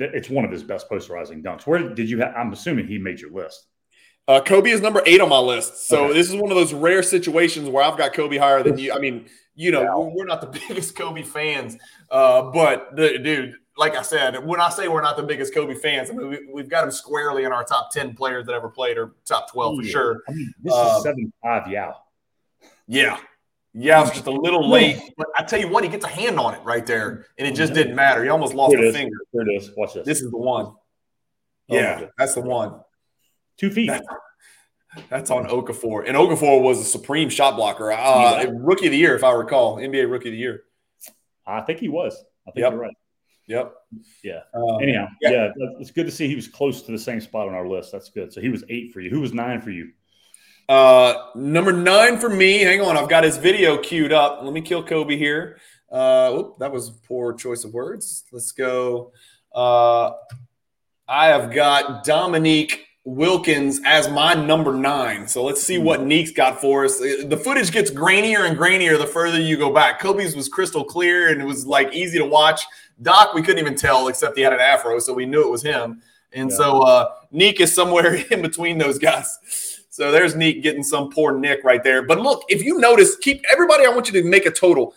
[0.00, 1.66] it's one of his best posterizing dunks.
[1.66, 2.20] Where did you?
[2.20, 2.34] have?
[2.34, 3.66] I'm assuming he made your list.
[4.26, 5.88] Uh, Kobe is number eight on my list.
[5.88, 6.14] So okay.
[6.14, 8.94] this is one of those rare situations where I've got Kobe higher than you.
[8.94, 9.94] I mean, you know, yeah.
[9.94, 11.76] we're, we're, not the biggest Kobe fans,
[12.10, 15.74] uh, but the dude, like I said, when I say we're not the biggest Kobe
[15.74, 18.68] fans, I mean we, have got him squarely in our top ten players that ever
[18.68, 20.22] played, or top twelve for sure.
[20.28, 21.92] I mean, this um, is seven five, yeah,
[22.86, 23.18] yeah,
[23.74, 24.02] yeah.
[24.02, 26.54] It's just a little late, but I tell you what, he gets a hand on
[26.54, 28.24] it right there, and it just didn't matter.
[28.24, 29.16] He almost lost a finger.
[29.32, 29.70] There it is.
[29.76, 30.06] Watch this.
[30.06, 30.66] This is the one.
[30.66, 32.80] Oh, yeah, that's the one.
[33.58, 33.88] Two feet.
[33.88, 34.06] That's,
[35.10, 37.92] that's on Okafor, and Okafor was a supreme shot blocker.
[37.92, 40.62] Uh, rookie of the year, if I recall, NBA rookie of the year.
[41.46, 42.16] I think he was.
[42.46, 42.72] I think yep.
[42.72, 42.94] you're right.
[43.46, 43.74] Yep.
[44.24, 44.40] Yeah.
[44.54, 45.30] Um, Anyhow, yeah.
[45.30, 47.92] yeah, it's good to see he was close to the same spot on our list.
[47.92, 48.32] That's good.
[48.32, 49.10] So he was eight for you.
[49.10, 49.92] Who was nine for you?
[50.68, 52.58] Uh, number nine for me.
[52.58, 54.40] Hang on, I've got his video queued up.
[54.42, 55.58] Let me kill Kobe here.
[55.90, 58.24] Uh, whoop, that was poor choice of words.
[58.32, 59.12] Let's go.
[59.54, 60.10] Uh,
[61.06, 65.28] I have got Dominique Wilkins as my number nine.
[65.28, 66.98] So let's see what Neek's got for us.
[66.98, 70.00] The footage gets grainier and grainier the further you go back.
[70.00, 72.62] Kobe's was crystal clear and it was like easy to watch.
[73.00, 75.62] Doc, we couldn't even tell except he had an afro, so we knew it was
[75.62, 76.02] him.
[76.32, 76.56] And yeah.
[76.56, 79.38] so uh, Neek is somewhere in between those guys.
[79.88, 82.02] So there's Neek getting some poor Nick right there.
[82.02, 84.94] But look, if you notice, keep everybody, I want you to make a total.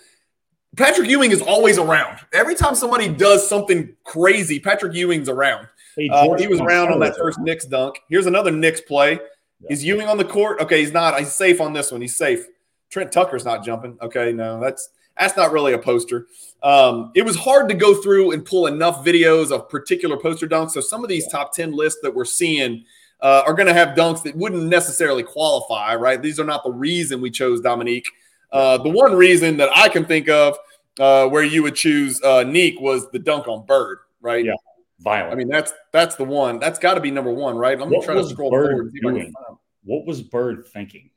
[0.76, 2.18] Patrick Ewing is always around.
[2.34, 5.68] Every time somebody does something crazy, Patrick Ewing's around.
[6.00, 8.00] Hey, uh, he was around on that first Knicks dunk.
[8.10, 9.20] Here's another Knicks play.
[9.60, 9.68] Yeah.
[9.70, 10.62] Is Ewing on the court?
[10.62, 11.20] Okay, he's not.
[11.20, 12.00] He's safe on this one.
[12.00, 12.46] He's safe.
[12.90, 13.98] Trent Tucker's not jumping.
[14.02, 16.28] Okay, no, that's that's not really a poster.
[16.64, 20.72] Um, it was hard to go through and pull enough videos of particular poster dunks.
[20.72, 22.86] So some of these top ten lists that we're seeing
[23.20, 25.96] uh, are going to have dunks that wouldn't necessarily qualify.
[25.96, 26.22] Right?
[26.22, 28.08] These are not the reason we chose Dominique.
[28.54, 30.58] Uh, the one reason that I can think of
[30.98, 34.00] uh, where you would choose uh, Neek was the dunk on Bird.
[34.22, 34.46] Right?
[34.46, 34.54] Yeah
[35.00, 35.34] violent.
[35.34, 36.60] I mean, that's that's the one.
[36.60, 37.78] That's got to be number one, right?
[37.80, 38.94] Let me what try to scroll Bird forward.
[39.02, 39.34] Doing?
[39.84, 41.10] What was Bird thinking?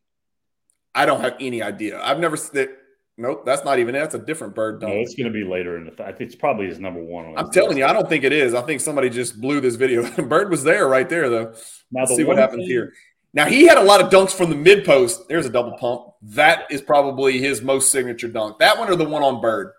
[0.94, 2.00] I don't have any idea.
[2.02, 2.36] I've never.
[2.36, 2.70] That,
[3.16, 4.00] nope, that's not even it.
[4.00, 4.80] That's a different bird.
[4.80, 4.92] Dunk.
[4.92, 5.90] No, it's going to be later in the.
[5.90, 7.26] Th- I think it's probably his number one.
[7.26, 7.78] On I'm telling list.
[7.78, 8.54] you, I don't think it is.
[8.54, 10.08] I think somebody just blew this video.
[10.22, 11.54] bird was there, right there, though.
[11.90, 12.92] Now see what happens thing- here.
[13.34, 15.26] Now he had a lot of dunks from the mid post.
[15.26, 16.02] There's a double pump.
[16.20, 18.58] That is probably his most signature dunk.
[18.58, 19.72] That one or the one on Bird.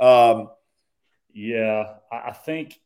[0.00, 0.50] Um,
[1.32, 2.80] yeah, I think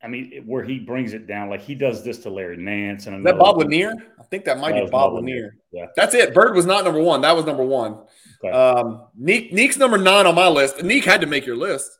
[0.00, 3.26] I mean, where he brings it down, like he does this to Larry Nance and
[3.26, 3.94] that Bob Lanier.
[4.18, 5.56] I think that might that be Bob Lanier.
[5.72, 6.32] Yeah, that's it.
[6.34, 7.22] Bird was not number one.
[7.22, 8.04] That was number one.
[8.44, 8.52] Okay.
[8.52, 10.82] Um, Neek, Neek's number nine on my list.
[10.84, 11.90] Neek had to make your list.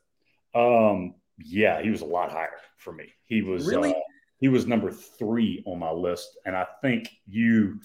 [0.55, 3.13] Um, yeah, he was a lot higher for me.
[3.25, 3.91] He was really.
[3.91, 4.01] Uh,
[4.41, 7.81] he was number three on my list, and I think you,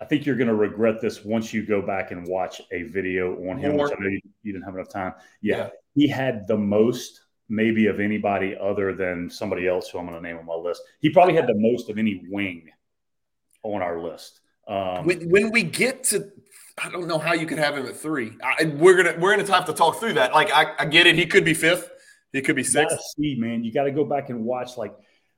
[0.00, 3.34] I think you're going to regret this once you go back and watch a video
[3.48, 3.76] on him.
[3.76, 5.14] Which I know you, you didn't have enough time.
[5.40, 10.06] Yeah, yeah, he had the most maybe of anybody other than somebody else who I'm
[10.06, 10.82] going to name on my list.
[11.00, 12.70] He probably had the most of any wing
[13.62, 14.40] on our list.
[14.68, 16.30] Um, when, when, we get to,
[16.82, 18.32] I don't know how you could have him at three.
[18.42, 20.34] I, we're gonna we're gonna have to talk through that.
[20.34, 21.14] Like I, I get it.
[21.14, 21.88] He could be fifth.
[22.32, 22.98] He could be sixth.
[23.16, 24.92] See, man, you got to go back and watch like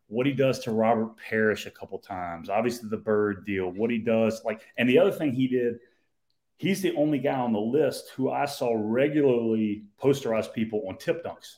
[0.07, 2.49] what he does to Robert Parish a couple times.
[2.49, 3.69] Obviously, the bird deal.
[3.71, 5.79] What he does, like, and the other thing he did.
[6.57, 11.25] He's the only guy on the list who I saw regularly posterize people on tip
[11.25, 11.55] dunks.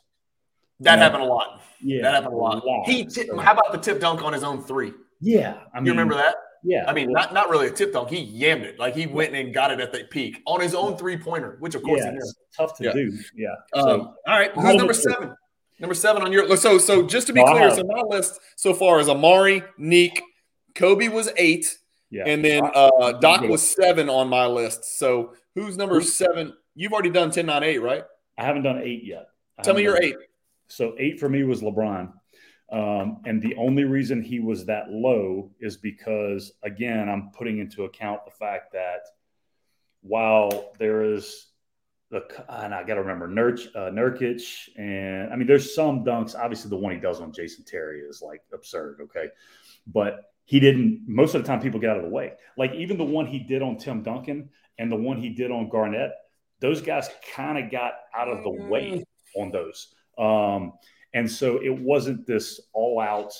[0.80, 1.62] That happened a lot.
[1.82, 2.62] Yeah, that happened a lot.
[2.62, 2.88] A lot.
[2.88, 4.92] He so, how about the tip dunk on his own three?
[5.20, 6.34] Yeah, I mean, you remember that?
[6.62, 8.10] Yeah, I mean, not not really a tip dunk.
[8.10, 10.96] He yammed it like he went and got it at the peak on his own
[10.96, 12.92] three pointer, which of course yeah, it's tough to yeah.
[12.92, 13.18] do.
[13.34, 13.48] Yeah.
[13.74, 13.90] Um, so,
[14.26, 15.34] all right, who's number seven?
[15.78, 18.74] Number seven on your so so just to be no, clear, so my list so
[18.74, 20.22] far is Amar'e, Neek,
[20.74, 21.78] Kobe was eight,
[22.10, 22.24] yeah.
[22.26, 24.98] and then uh, Doc was seven on my list.
[24.98, 26.52] So who's number seven?
[26.74, 28.04] You've already done 10, 9, 8, right?
[28.38, 29.28] I haven't done eight yet.
[29.58, 30.16] I Tell me your eight.
[30.70, 32.12] So eight for me was LeBron.
[32.72, 37.84] Um, and the only reason he was that low is because, again, I'm putting into
[37.84, 39.00] account the fact that
[40.02, 41.48] while there is
[42.10, 46.36] the, and I got to remember Nurk, uh, Nurkic, and I mean, there's some dunks.
[46.38, 49.00] Obviously, the one he does on Jason Terry is like absurd.
[49.02, 49.28] Okay.
[49.86, 52.34] But he didn't, most of the time, people get out of the way.
[52.56, 55.68] Like even the one he did on Tim Duncan and the one he did on
[55.68, 56.12] Garnett,
[56.60, 59.04] those guys kind of got out of the way
[59.36, 59.94] on those.
[60.20, 60.74] Um,
[61.14, 63.32] and so it wasn't this all out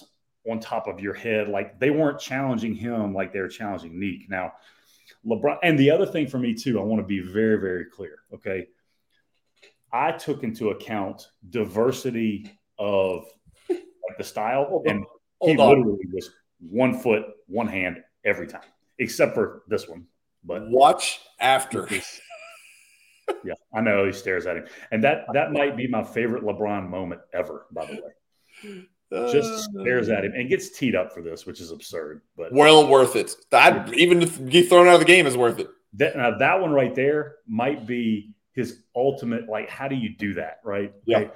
[0.50, 1.48] on top of your head.
[1.48, 4.28] Like they weren't challenging him like they were challenging Neek.
[4.28, 4.52] Now,
[5.26, 8.20] LeBron, and the other thing for me too, I want to be very, very clear.
[8.34, 8.68] Okay.
[9.92, 13.26] I took into account diversity of
[13.68, 15.04] like the style, Hold and
[15.42, 18.62] he literally was one foot, one hand every time,
[18.98, 20.06] except for this one.
[20.44, 21.88] But watch after
[23.44, 26.88] yeah, I know he stares at him, and that that might be my favorite LeBron
[26.88, 27.66] moment ever.
[27.70, 28.86] By the way,
[29.32, 32.22] just uh, stares at him and gets teed up for this, which is absurd.
[32.36, 33.34] But well worth it.
[33.50, 35.68] That even if get thrown out of the game is worth it.
[35.94, 39.48] That now that one right there might be his ultimate.
[39.48, 40.60] Like, how do you do that?
[40.64, 40.92] Right?
[41.04, 41.18] Yeah.
[41.18, 41.34] Like,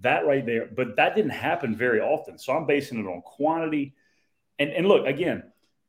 [0.00, 2.38] that right there, but that didn't happen very often.
[2.38, 3.94] So I'm basing it on quantity.
[4.58, 5.42] And and look again,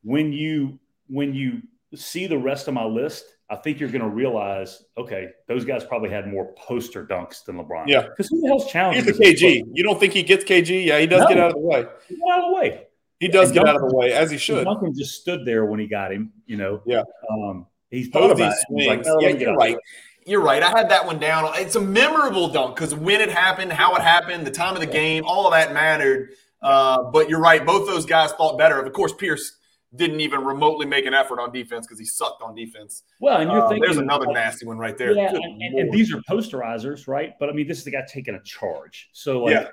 [0.04, 1.62] when you when you
[1.96, 5.84] see the rest of my list, I think you're going to realize, okay, those guys
[5.84, 7.88] probably had more poster dunks than LeBron.
[7.88, 9.06] Yeah, because who the hell's challenging?
[9.06, 9.64] He's the KG.
[9.74, 10.86] You don't think he gets KG?
[10.86, 11.28] Yeah, he does no.
[11.28, 11.86] get out of the way.
[12.10, 12.88] He out of the way.
[13.20, 14.66] He does and get Duncan, out of the way as he should.
[14.66, 16.34] Duncan just stood there when he got him.
[16.46, 16.82] You know.
[16.86, 17.04] Yeah.
[17.32, 18.54] Um, he's thought about.
[18.76, 19.78] He's like, oh, yeah, you're right.
[20.26, 20.62] You're right.
[20.62, 21.50] I had that one down.
[21.56, 24.88] It's a memorable dunk because when it happened, how it happened, the time of the
[24.88, 26.32] game, all of that mattered.
[26.62, 27.66] Uh, but you're right.
[27.66, 28.82] Both those guys thought better.
[28.82, 29.57] Of course, Pierce
[29.98, 33.04] didn't even remotely make an effort on defense because he sucked on defense.
[33.20, 35.12] Well, and you're uh, thinking there's another nasty one right there.
[35.12, 37.34] Yeah, and, and, and, these are posterizers, right?
[37.40, 39.68] But I mean, this is the guy taking a charge, so like yeah.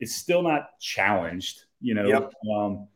[0.00, 2.06] it's still not challenged, you know.
[2.06, 2.32] Yep.
[2.54, 2.88] Um,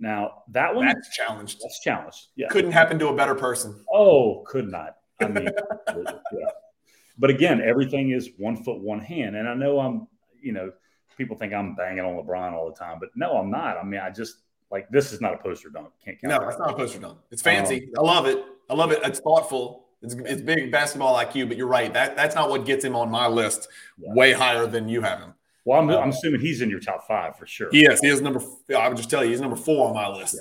[0.00, 1.60] now that one that's challenged.
[1.62, 2.28] That's challenged.
[2.36, 3.84] Yeah, couldn't happen to a better person.
[3.92, 4.96] Oh, could not.
[5.20, 5.48] I mean,
[5.96, 6.50] yeah.
[7.18, 10.08] But again, everything is one foot, one hand, and I know I'm,
[10.40, 10.72] you know,
[11.16, 13.76] people think I'm banging on LeBron all the time, but no, I'm not.
[13.76, 14.36] I mean, I just
[14.72, 15.90] like this is not a poster dunk.
[16.04, 16.42] Can't count.
[16.42, 17.18] No, it's not a poster dunk.
[17.30, 17.90] It's fancy.
[17.98, 18.44] Um, I love it.
[18.70, 19.00] I love it.
[19.04, 19.84] It's thoughtful.
[20.00, 21.92] It's, it's big basketball IQ, but you're right.
[21.92, 23.68] That that's not what gets him on my list.
[23.98, 24.14] Yeah.
[24.14, 25.34] Way higher than you have him.
[25.64, 27.68] Well, I'm, I'm assuming he's in your top five for sure.
[27.70, 28.40] Yes, he is number.
[28.76, 30.36] I would just tell you, he's number four on my list.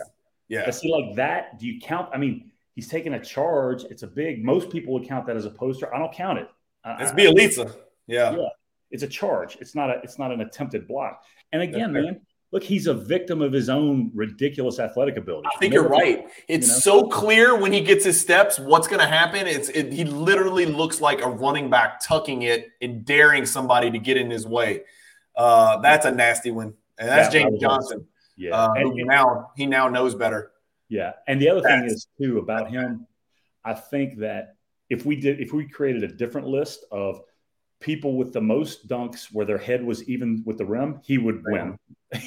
[0.48, 0.66] Yeah, yeah.
[0.66, 1.60] But see, like that.
[1.60, 2.10] Do you count?
[2.14, 3.84] I mean, he's taking a charge.
[3.84, 4.44] It's a big.
[4.44, 5.94] Most people would count that as a poster.
[5.94, 6.50] I don't count it.
[7.00, 7.76] It's Bjelica.
[8.08, 8.36] Yeah.
[8.36, 8.48] Yeah.
[8.90, 9.58] It's a charge.
[9.60, 10.00] It's not a.
[10.04, 11.24] It's not an attempted block.
[11.52, 15.48] And again, man, look, he's a victim of his own ridiculous athletic ability.
[15.54, 16.26] I think you're right.
[16.48, 16.80] It's you know?
[16.80, 19.48] so clear when he gets his steps what's going to happen.
[19.48, 24.00] It's it, he literally looks like a running back tucking it and daring somebody to
[24.00, 24.84] get in his way.
[25.36, 28.06] Uh, that's a nasty one, and that's yeah, James Johnson.
[28.36, 30.52] Yeah, uh, and now he now knows better.
[30.90, 33.08] Yeah, and the other that's, thing is too about him.
[33.64, 34.56] I think that
[34.90, 37.22] if we did, if we created a different list of
[37.80, 41.44] people with the most dunks where their head was even with the rim, he would
[41.46, 41.78] win.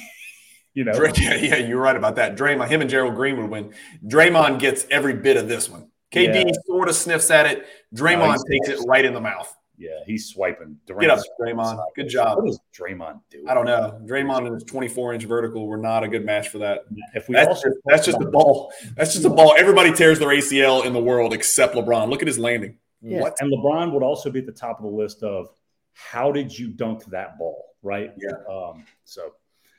[0.75, 2.35] You know, yeah, yeah, you're right about that.
[2.35, 3.73] Draymond, him and Gerald Green would win.
[4.05, 5.89] Draymond gets every bit of this one.
[6.11, 6.51] KD yeah.
[6.65, 7.65] sort of sniffs at it.
[7.95, 9.53] Draymond takes it right in the mouth.
[9.77, 10.77] Yeah, he's swiping.
[10.85, 11.83] Durant's Get up, Draymond.
[11.95, 12.37] Good job.
[12.37, 13.45] What does Draymond do?
[13.47, 13.99] I don't know.
[14.05, 16.81] Draymond and his 24 inch vertical were not a good match for that.
[17.13, 18.71] If we that's, also, just, that's just a ball.
[18.95, 19.55] That's just a ball.
[19.57, 22.09] Everybody tears their ACL in the world except LeBron.
[22.09, 22.77] Look at his landing.
[23.01, 23.21] Yeah.
[23.21, 23.35] What?
[23.39, 25.49] And LeBron would also be at the top of the list of
[25.93, 27.65] how did you dunk that ball?
[27.81, 28.13] Right.
[28.17, 28.53] Yeah.
[28.53, 29.33] Um, so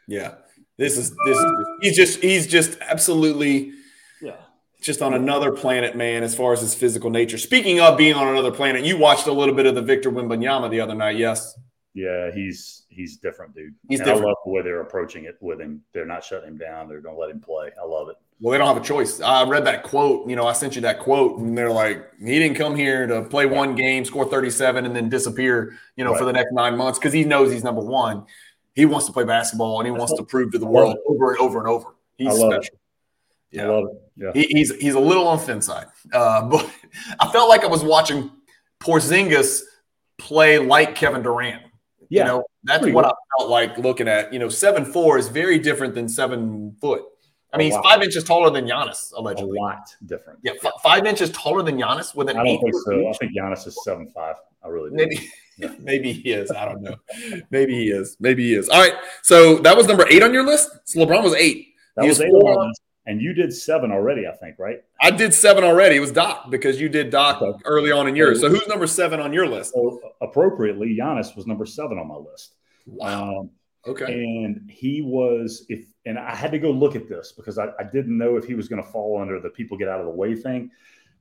[0.06, 0.34] yeah,
[0.78, 3.72] this is this is he's just he's just absolutely
[4.20, 4.36] yeah
[4.82, 6.22] just on another planet, man.
[6.22, 7.38] As far as his physical nature.
[7.38, 10.70] Speaking of being on another planet, you watched a little bit of the Victor Wembanyama
[10.70, 11.58] the other night, yes?
[11.94, 13.74] Yeah, he's he's different, dude.
[13.88, 14.26] He's and different.
[14.26, 15.80] I love the way they're approaching it with him.
[15.94, 16.88] They're not shutting him down.
[16.88, 17.70] They're going to let him play.
[17.82, 18.16] I love it.
[18.38, 19.18] Well, they don't have a choice.
[19.22, 20.28] I read that quote.
[20.28, 23.22] You know, I sent you that quote, and they're like, he didn't come here to
[23.22, 26.18] play one game, score 37, and then disappear, you know, Right.
[26.18, 28.26] for the next nine months because he knows he's number one.
[28.76, 31.40] He wants to play basketball and he wants to prove to the world over and
[31.40, 31.96] over and over.
[32.16, 32.58] He's I special.
[32.60, 32.70] it.
[32.74, 33.68] I Yeah.
[33.68, 34.02] love it.
[34.16, 34.30] Yeah.
[34.34, 36.70] He, he's he's a little on the thin side, uh, but
[37.18, 38.30] I felt like I was watching
[38.80, 39.62] Porzingis
[40.18, 41.62] play like Kevin Durant.
[42.08, 42.22] Yeah.
[42.22, 43.12] You know, that's Pretty what good.
[43.12, 44.32] I felt like looking at.
[44.32, 47.02] You know, seven four is very different than seven foot.
[47.52, 49.56] I mean, he's five inches taller than Giannis, allegedly.
[49.58, 50.38] a lot different.
[50.42, 53.08] Yeah, f- five inches taller than Giannis with an I eight don't think so.
[53.08, 54.36] I think Giannis is seven five.
[54.62, 54.96] I really do.
[54.96, 55.28] Maybe.
[55.78, 56.50] maybe he is.
[56.50, 56.96] I don't know.
[57.50, 58.16] Maybe he is.
[58.20, 58.68] Maybe he is.
[58.68, 58.94] All right.
[59.22, 60.70] So that was number eight on your list.
[60.84, 61.68] So LeBron was eight.
[61.96, 62.54] That He was eight on four.
[62.56, 64.26] my list, and you did seven already.
[64.26, 64.82] I think right.
[65.00, 65.96] I did seven already.
[65.96, 67.62] It was Doc because you did Doc Okay.
[67.64, 68.40] early on in yours.
[68.40, 69.72] So who's number seven on your list?
[69.74, 72.54] So appropriately, Giannis was number seven on my list.
[72.86, 73.40] Wow.
[73.40, 73.50] Um,
[73.88, 74.12] Okay.
[74.24, 77.84] and he was if and i had to go look at this because i, I
[77.84, 80.10] didn't know if he was going to fall under the people get out of the
[80.12, 80.72] way thing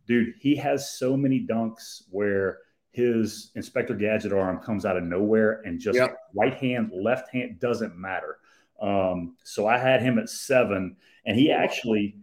[0.08, 2.58] dude he has so many dunks where
[2.96, 6.18] his inspector gadget arm comes out of nowhere and just Yep.
[6.34, 8.38] right hand left hand doesn't matter
[8.82, 12.16] um, so i had him at seven and he actually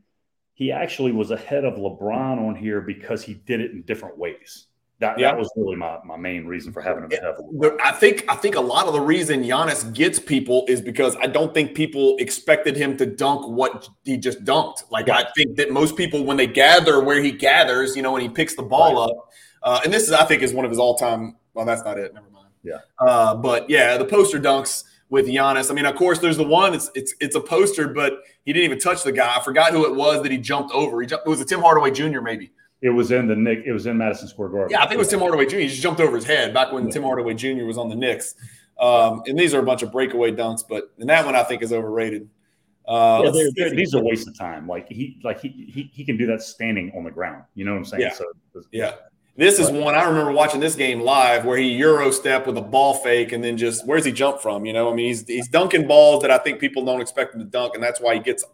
[0.55, 4.67] he actually was ahead of lebron on here because he did it in different ways
[4.99, 5.33] that, Yeah.
[5.33, 7.35] that was really my, my main reason for having him ahead.
[7.83, 11.27] I think I think a lot of the reason Giannis gets people is because I
[11.27, 14.85] don't think people expected him to dunk what he just dunked.
[14.93, 18.23] Like I think that most people, when they gather where he gathers, you know, when
[18.23, 19.17] he picks the ball up,
[19.63, 21.37] uh, and this is I think is one of his all time.
[21.55, 22.15] Well, that's not it.
[22.15, 22.49] Never mind.
[22.63, 22.79] Yeah.
[22.99, 25.71] Uh, but yeah, the poster dunks with Giannis.
[25.71, 26.75] I mean, of course, there's the one.
[26.75, 29.37] It's it's it's a poster, but he didn't even touch the guy.
[29.37, 31.01] I forgot who it was that he jumped over.
[31.01, 32.21] He jumped, it was a Tim Hardaway Jr.
[32.21, 32.51] Maybe.
[32.81, 33.61] It was in the Nick.
[33.65, 34.71] It was in Madison Square Garden.
[34.71, 35.59] Yeah, I think it was Tim Hardaway Jr.
[35.59, 36.93] He just jumped over his head back when Yeah.
[36.93, 37.65] Tim Hardaway Jr.
[37.65, 38.35] was on the Knicks.
[38.81, 41.63] Um, and these are a bunch of breakaway dunks, but and that one I think
[41.63, 42.29] is overrated.
[42.89, 44.67] Uh, Yeah, they're, they're, these are waste of time.
[44.67, 47.45] Like he, like he, he, he can do that standing on the ground.
[47.55, 48.03] You know what I'm saying?
[48.03, 48.13] Yeah.
[48.15, 48.25] So
[48.73, 48.95] yeah.
[49.35, 52.63] This is one I remember watching this game live where he euro step with a
[52.63, 54.67] ball fake and then just where's he jump from?
[54.67, 57.41] You know, I mean he's he's dunking balls that I think people don't expect him
[57.41, 58.45] to dunk, and that's why he gets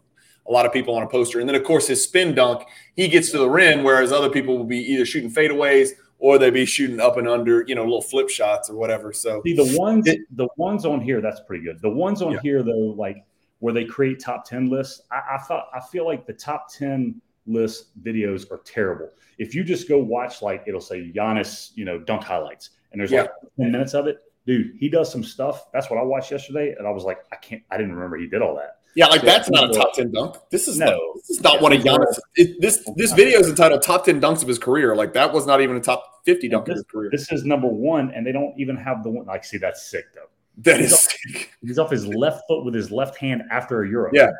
[0.47, 1.39] a lot of people on a poster.
[1.41, 2.63] And then of course his spin dunk,
[2.95, 6.53] he gets to the rim, whereas other people will be either shooting fadeaways or they'd
[6.53, 9.11] be shooting up and under, you know, little flip shots or whatever.
[9.13, 11.81] So see the ones, It- the ones on here, that's pretty good.
[11.81, 12.39] The ones on Yeah.
[12.41, 13.17] here though, like
[13.59, 17.21] where they create top ten lists, I, I thought I feel like the top ten
[17.49, 19.09] list videos are terrible.
[19.37, 23.11] If you just go watch, like it'll say Giannis, you know, dunk highlights, and there's
[23.11, 24.19] like ten minutes of it.
[24.45, 25.71] Dude, he does some stuff.
[25.73, 27.61] That's what I watched yesterday, and I was like, I can't.
[27.71, 28.77] I didn't remember he did all that.
[28.95, 30.35] Yeah, like So- that's not a top ten dunk.
[30.49, 30.85] This is No.
[30.87, 32.19] not, this is not one of Giannis.
[32.35, 35.45] It, this this video is entitled "Top Ten Dunks of His Career." Like that was
[35.45, 37.09] not even a top fifty dunk of his career.
[37.11, 39.25] This is number one, and they don't even have the one.
[39.25, 40.25] Like, see, that's sick though.
[40.63, 41.51] That is sick.
[41.61, 44.09] He's off his left foot with his left hand after a euro.
[44.13, 44.31] Yeah.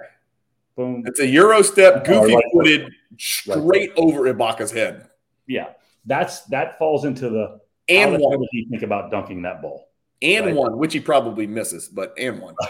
[0.79, 1.03] Boom.
[1.05, 2.43] It's a Euro step, goofy right.
[2.53, 5.09] footed, straight over Ibaka's head,
[5.45, 5.71] Yeah.
[6.05, 9.89] That's that falls into the and one, did he think about dunking that ball?
[10.21, 10.55] and Right.
[10.55, 12.55] one, which he probably misses, but and one.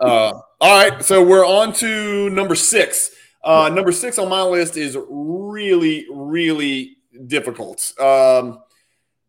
[0.00, 3.12] Uh, all right, so we're on to number six.
[3.44, 6.96] Uh, number six on my list is really, really
[7.28, 7.92] difficult.
[8.00, 8.58] Um,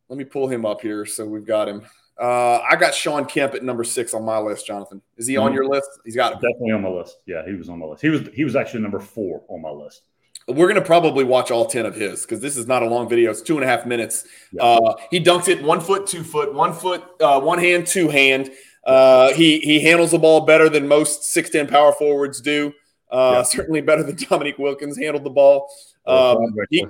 [0.10, 1.86] let me pull him up here so we've got him.
[2.20, 4.68] Uh, I got Sean Kemp at number six on my list.
[4.68, 5.56] Jonathan, is he on Mhm.
[5.56, 5.90] your list?
[6.06, 6.36] He's got it.
[6.36, 7.18] Definitely on my list.
[7.26, 8.02] Yeah, he was on my list.
[8.02, 10.04] He was he was actually number four on my list.
[10.48, 13.32] We're gonna probably watch all ten of his because this is not a long video.
[13.32, 14.26] It's two and a half minutes.
[14.52, 14.64] Yeah.
[14.64, 18.52] Uh, he dunks it one foot, two foot, one foot, uh, one hand, two hand.
[18.86, 22.74] Uh, he he handles the ball better than most six ten power forwards do.
[23.10, 23.44] Uh, Yeah.
[23.44, 25.68] Certainly better than Dominique Wilkins handled the ball.
[26.06, 26.86] Um, he,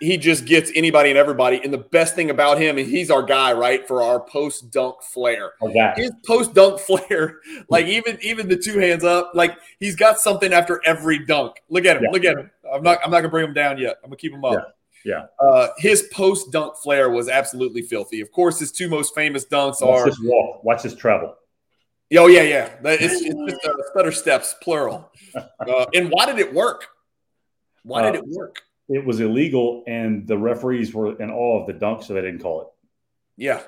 [0.00, 1.60] he just gets anybody and everybody.
[1.62, 5.02] And the best thing about him, and he's our guy, right, for our post dunk
[5.02, 5.52] flair.
[5.96, 7.38] His post dunk flair,
[7.68, 11.56] like even even the two hands up, like he's got something after every dunk.
[11.68, 12.10] Look at him, Yeah.
[12.10, 12.50] look at him.
[12.72, 13.96] I'm not I'm not gonna bring him down yet.
[14.02, 14.74] I'm gonna keep him up.
[15.04, 15.26] Yeah.
[15.38, 18.20] Uh, his post dunk flair was absolutely filthy.
[18.20, 20.64] Of course, his two most famous dunks Watch are this walk.
[20.64, 21.36] Watch this travel.
[22.16, 22.70] oh yeah yeah.
[22.82, 25.10] That- It's, it's just uh, stutter steps plural.
[25.60, 26.86] Uh, and why did it work?
[27.82, 28.62] Why did Uh, it work?
[28.88, 32.40] It was illegal, and the referees were in awe of the dunk, so they didn't
[32.40, 32.66] call it.
[33.36, 33.62] Yeah.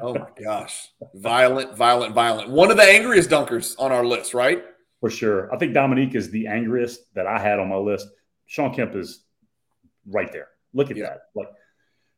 [0.00, 0.88] Oh my gosh.
[1.14, 2.50] Violent, violent, violent.
[2.50, 4.64] One of the angriest dunkers on our list, right?
[5.00, 5.52] For sure.
[5.54, 8.08] I think Dominique is the angriest that I had on my list.
[8.46, 9.24] Sean Kemp is
[10.06, 10.48] right there.
[10.74, 11.04] Look at Yeah.
[11.10, 11.20] that.
[11.34, 11.48] Like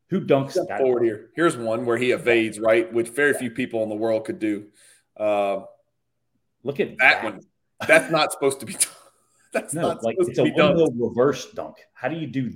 [0.09, 0.80] Who dunks Step that?
[0.80, 1.30] forward here.
[1.36, 4.66] Here's one where he evades, right, which very few people in the world could do.
[5.16, 5.61] Uh,
[6.64, 7.40] Look at that one.
[7.86, 8.88] That's not supposed to be done.
[9.53, 10.76] That's No, not like supposed it's to a be done.
[10.76, 11.76] windmill reverse dunk.
[11.92, 12.53] How do you do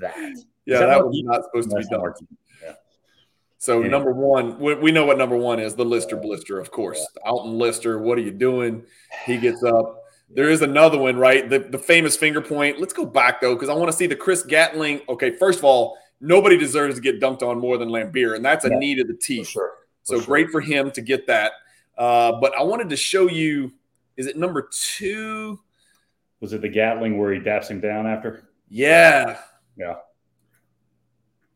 [0.00, 0.16] that?
[0.66, 2.12] Yeah, that that was not supposed to be done.
[2.62, 2.72] Yeah.
[3.58, 3.88] So Anyway.
[3.90, 7.04] number one, we, we know what number one is the Lister Blister, of course.
[7.24, 8.84] Alton Lister, what are you doing?
[9.24, 9.98] He gets up.
[10.34, 11.48] There is another one, right?
[11.48, 12.80] The, the famous finger point.
[12.80, 15.02] Let's go back though, because I want to see the Chris Gatling.
[15.08, 18.64] Okay, first of all, nobody deserves to get dunked on more than Laimbeer, and that's
[18.64, 19.48] a Yeah, need of the teeth.
[19.48, 19.72] sure.
[20.04, 20.26] So sure.
[20.26, 21.52] great for him to get that.
[21.98, 23.72] Uh, but I wanted to show you.
[24.16, 25.58] Is it number two?
[26.42, 28.48] Was it the Gatling where he daps him down after?
[28.68, 29.38] Yeah.
[29.76, 29.94] Yeah.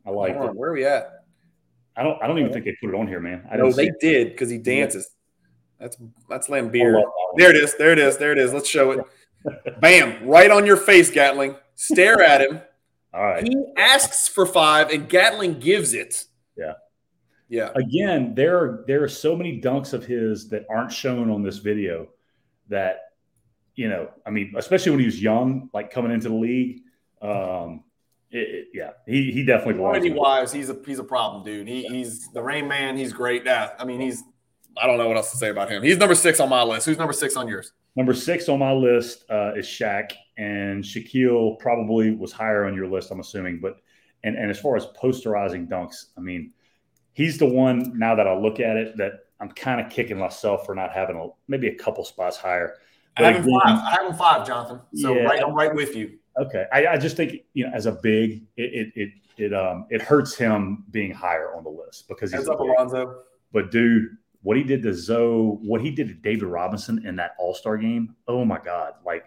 [0.06, 0.54] I like it.
[0.54, 1.24] where are we at?
[1.96, 3.44] I don't I don't even think they put it on here, man.
[3.50, 5.10] I No, they did because he dances.
[5.80, 5.96] That's
[6.28, 7.02] that's Laimbeer.
[7.36, 7.74] There it is.
[7.76, 8.16] There it is.
[8.16, 8.52] There it is.
[8.52, 9.80] Let's show it.
[9.80, 10.24] Bam!
[10.24, 11.56] Right on your face, Gatling.
[11.74, 12.60] Stare at him.
[13.12, 13.42] All right.
[13.42, 16.26] He asks for five, and Gatling gives it.
[16.56, 16.74] Yeah.
[17.48, 17.70] Yeah.
[17.74, 21.58] Again, there are there are so many dunks of his that aren't shown on this
[21.58, 22.08] video
[22.68, 23.05] that
[23.76, 26.80] you know, I mean, especially when he was young, like coming into the league.
[27.22, 27.84] Um,
[28.30, 29.74] it, it- yeah, he he definitely.
[29.74, 31.68] Quality wise, he's a he's a problem, dude.
[31.68, 32.96] He, he's the Rain Man.
[32.96, 33.44] He's great.
[33.44, 33.70] Yeah.
[33.78, 34.22] I mean, he's.
[34.76, 35.82] I don't know what else to say about him.
[35.82, 36.84] He's number six on my list.
[36.84, 37.72] Who's number six on yours?
[37.94, 42.86] Number six on my list uh, is Shaq, and Shaquille probably was higher on your
[42.86, 43.58] list, I'm assuming.
[43.60, 43.76] But
[44.24, 46.52] and and as far as posterizing dunks, I mean,
[47.12, 50.66] he's the one now that I look at it that I'm kind of kicking myself
[50.66, 52.74] for not having a maybe a couple spots higher.
[53.16, 53.78] I have him five.
[53.84, 54.80] I have him five, Jonathan.
[54.94, 55.22] So Yeah.
[55.22, 56.18] right, I'm right with you.
[56.38, 59.86] Okay, I, I just think you know as a big, it it it it um
[59.90, 62.60] it hurts him being higher on the list because he's up.
[62.60, 63.22] Alonzo.
[63.52, 64.08] But dude,
[64.42, 67.78] what he did to Zo, what he did to David Robinson in that All Star
[67.78, 68.94] game, oh my God!
[69.04, 69.24] Like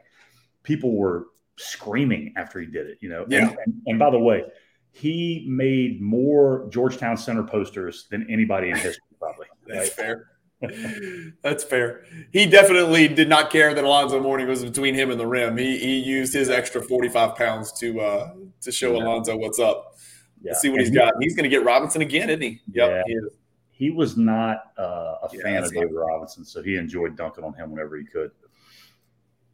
[0.64, 1.28] people were
[1.58, 3.00] screaming after he did it.
[3.02, 3.56] You know, And- Yeah.
[3.66, 4.44] And, and by the way,
[4.92, 9.48] he made more Georgetown Center posters than anybody in history, probably.
[9.68, 10.06] That's right?
[10.06, 10.28] fair.
[11.42, 12.04] That's fair.
[12.32, 15.58] He definitely did not care that Alonzo Mourning was between him and the rim.
[15.58, 19.04] He he used his extra 45 pounds to uh to show Yeah.
[19.04, 19.96] Alonzo what's up.
[20.42, 20.52] Yeah.
[20.52, 21.14] Let's see what And he's he- got.
[21.22, 22.62] He's going to get Robinson again, isn't he?
[22.74, 22.90] Yep.
[22.90, 23.02] Yeah.
[23.06, 23.24] he is.
[23.72, 24.82] He was not uh,
[25.24, 28.32] a Yeah, fan of David Robinson, so he enjoyed dunking on him whenever he could.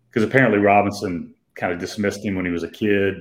[0.09, 3.17] Because apparently Robinson kind of dismissed him when he was a kid.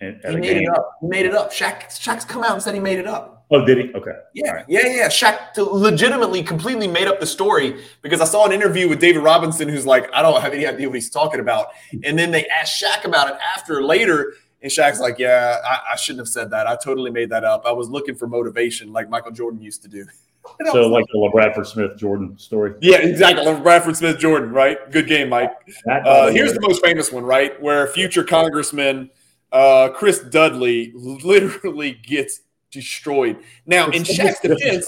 [0.00, 0.62] At, at He a made game.
[0.64, 0.90] it up.
[1.00, 1.52] He made it up.
[1.52, 3.37] Shaq Shaq's come out and said he made it up.
[3.50, 3.94] Oh, did he?
[3.94, 4.12] Okay.
[4.34, 4.64] Yeah, right.
[4.68, 5.08] yeah, yeah.
[5.08, 9.20] Shaq to legitimately, completely made up the story because I saw an interview with David
[9.20, 11.68] Robinson, who's like, I don't have any idea what he's talking about.
[12.04, 15.96] And then they asked Shaq about it after later, and Shaq's like, Yeah, I, I
[15.96, 16.66] shouldn't have said that.
[16.66, 17.64] I totally made that up.
[17.64, 20.06] I was looking for motivation, like Michael Jordan used to do.
[20.72, 22.72] So, like the LaBradford Smith Jordan story.
[22.80, 23.44] yeah, exactly.
[23.44, 24.78] Like Bradford Smith Jordan, right?
[24.90, 25.52] Good game, Mike.
[25.86, 27.60] Uh, here's the most famous one, right?
[27.60, 29.10] Where future Congressman
[29.52, 32.40] uh, Chris Dudley literally gets
[32.70, 33.38] destroyed.
[33.66, 34.86] Now, in Shaq's defense,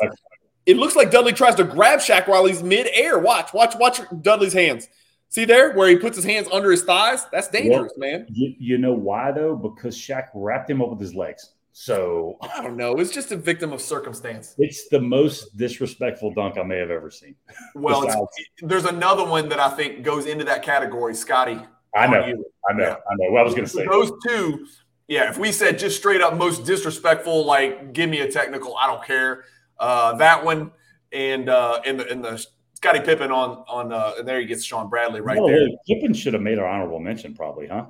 [0.67, 3.19] it looks like Dudley tries to grab Shaq while he's midair.
[3.19, 4.89] Watch, watch, watch Dudley's hands.
[5.29, 7.27] See there where he puts his hands under his thighs?
[7.31, 8.27] That's dangerous, man.
[8.31, 9.55] You, you know why though?
[9.55, 11.53] Because Shaq wrapped him up with his legs.
[11.73, 12.97] So I don't know.
[12.97, 14.57] It's just a victim of circumstance.
[14.59, 17.37] it's the most disrespectful dunk I may have ever seen.
[17.77, 18.17] Well, it's,
[18.61, 21.61] there's another one that I think goes into that category, Scotty.
[21.95, 22.23] I know.
[22.69, 22.97] I know, Yeah.
[23.11, 23.31] I know.
[23.31, 23.87] What I was going to say.
[23.87, 24.67] Those two,
[25.11, 25.29] yeah.
[25.29, 29.05] If we said just straight up most disrespectful, like give me a technical, I don't
[29.05, 29.45] care.
[29.79, 30.71] Uh, that one
[31.13, 34.65] and uh, and the and the Scottie Pippen on on uh, and there he gets
[34.65, 35.57] Shawn Bradley right there.
[35.57, 37.87] way, Pippen should have made our honorable mention, probably, huh?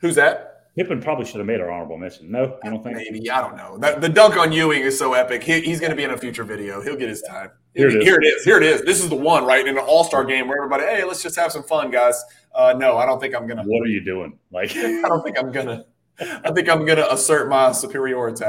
[0.00, 0.56] Who's that?
[0.76, 2.30] Pippen probably should have made our honorable mention.
[2.30, 2.96] No, I don't think?
[2.96, 3.78] Maybe I don't know.
[3.78, 5.42] That, the dunk on Ewing is so epic.
[5.42, 6.82] He, he's going to be in a future video.
[6.82, 7.50] He'll get his time.
[7.74, 8.04] Here it is.
[8.04, 8.44] Here it is.
[8.44, 8.82] Here it is.
[8.82, 9.66] This is the one, right?
[9.66, 12.22] In an All Star game where everybody, hey, let's just have some fun, guys.
[12.54, 13.62] Uh, no, I don't think I'm gonna.
[13.64, 14.38] What are you doing?
[14.50, 15.86] Like, I don't think I'm gonna.
[16.20, 18.44] I think I'm gonna assert my superiority.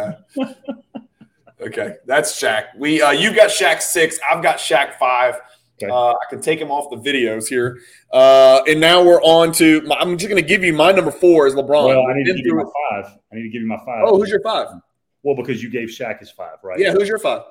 [1.60, 2.66] Okay, that's Shaq.
[2.78, 4.20] We uh, you got Shaq six.
[4.30, 5.40] I've got Shaq five.
[5.82, 5.92] Okay.
[5.92, 7.80] Uh, I can take him off the videos here.
[8.12, 9.82] Uh, and now we're on to.
[9.82, 11.86] My, I'm just going to give you my number four is LeBron.
[11.86, 13.18] well, I need to give you my five.
[13.32, 14.04] I need to give you my five.
[14.06, 14.70] Oh, who's your five?
[15.22, 16.80] Well, because you gave Shaq his five, right?
[16.80, 17.44] Yeah, who's your five?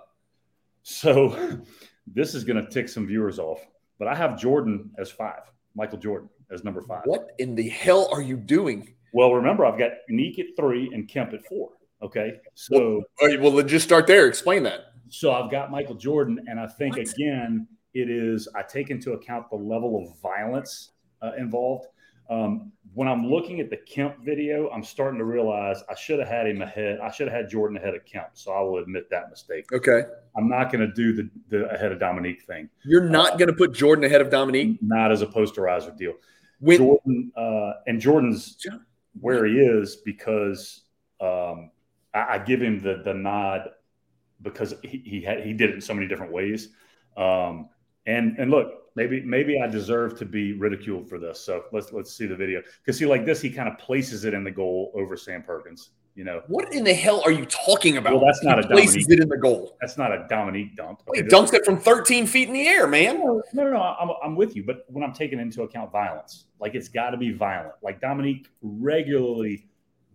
[0.82, 1.60] So
[2.06, 3.60] this is going to tick some viewers off,
[3.98, 5.42] but I have Jordan as five,
[5.76, 7.02] Michael Jordan as number five.
[7.04, 8.95] What in the hell are you doing?
[9.16, 11.70] Well, remember, I've got 'Nique at three and Kemp at four.
[12.02, 12.34] Okay.
[12.52, 14.26] So, well, let's just start there.
[14.26, 14.80] Explain that.
[15.08, 17.08] so I've got Michael Jordan, and I think What?
[17.08, 20.90] again, it is I take into account the level of violence
[21.22, 21.86] uh, involved.
[22.28, 26.28] Um, when I'm looking at the Kemp video, I'm starting to realize I should have
[26.28, 26.98] had him ahead.
[27.00, 28.30] I should have had Jordan ahead of Kemp.
[28.34, 29.64] So I will admit that mistake.
[29.72, 30.02] Okay.
[30.36, 33.54] I'm not going to do the, the ahead of Dominique thing, You're not going to
[33.54, 34.76] put Jordan ahead of Dominique.
[34.82, 36.12] not as a posterizer deal.
[36.58, 38.56] When, Jordan uh, and Jordan's
[39.20, 40.82] where he is because
[41.20, 41.70] um,
[42.14, 43.70] I, I give him the the nod
[44.42, 46.70] because he he, had, he did it in so many different ways.
[47.16, 47.68] Um,
[48.06, 51.40] and and look, maybe maybe I deserve to be ridiculed for this.
[51.40, 54.34] So let's let's see the video because see like this, he kind of places it
[54.34, 55.90] in the goal over Sam Perkins.
[56.16, 58.14] You know what in the hell are you talking about?
[58.14, 59.18] Well, that's not he a places Dominique.
[59.18, 59.76] it in the goal.
[59.82, 61.00] That's not a Dominique dunk.
[61.14, 63.18] he dunks it from 13 feet in the air, man.
[63.18, 63.82] No, no, no, no.
[63.82, 67.18] I'm, I'm with you, but when I'm taking into account violence, like it's got to
[67.18, 67.74] be violent.
[67.82, 69.68] Like Dominique regularly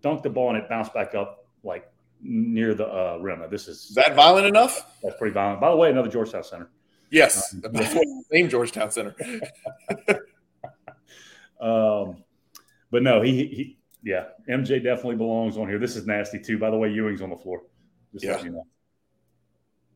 [0.03, 1.87] dunked the ball and it bounced back up like
[2.19, 3.43] near the uh, rim.
[3.51, 4.97] This is Is that violent enough?
[5.03, 5.61] that's pretty violent.
[5.61, 6.69] By the way, another Georgetown center.
[7.11, 7.55] Yes.
[7.63, 7.75] Um,
[8.31, 9.15] Same Georgetown Center.
[11.61, 12.23] Um,
[12.89, 15.79] but no, he, he, yeah, MJ definitely belongs on here.
[15.79, 16.57] This is nasty too.
[16.57, 17.63] By the way, Ewing's on the floor.
[18.13, 18.43] Just Yeah.
[18.43, 18.67] you know.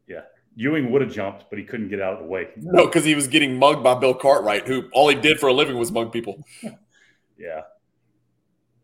[0.07, 0.21] Yeah,
[0.55, 2.49] Ewing would have jumped, but he couldn't get out of the way.
[2.57, 5.53] No, because he was getting mugged by Bill Cartwright, who all he did for a
[5.53, 6.43] living was mug people.
[7.37, 7.63] Yeah,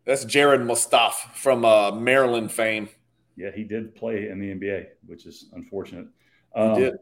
[0.04, 2.90] That's Jerrod Mustaf from uh, Maryland fame.
[3.34, 6.06] yeah, he did play in the NBA, which is unfortunate.
[6.54, 6.94] He Um, did.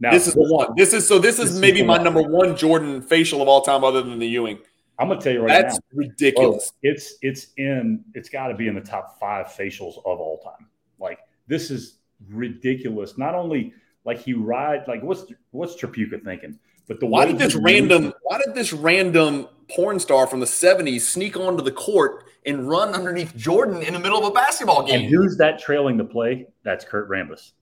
[0.00, 0.70] Now This is the one.
[0.76, 1.20] This is so.
[1.20, 4.18] This This is is maybe my number one Jordan facial of all time, other than
[4.18, 4.58] the Ewing.
[4.98, 5.80] I'm gonna tell you right That's now.
[5.90, 6.72] That's ridiculous.
[6.82, 10.68] It's it's in it's got to be in the top five facials of all time.
[10.98, 13.18] Like this is ridiculous.
[13.18, 13.74] Not only
[14.04, 18.04] like he ride like what's what's Tripucka thinking, but the Why did this random?
[18.04, 22.68] moves- Why did this random porn star from the '70s sneak onto the court and
[22.68, 25.00] run underneath Jordan in the middle of a basketball game?
[25.00, 26.46] and who's that trailing the play?
[26.62, 27.52] That's Kurt Rambis.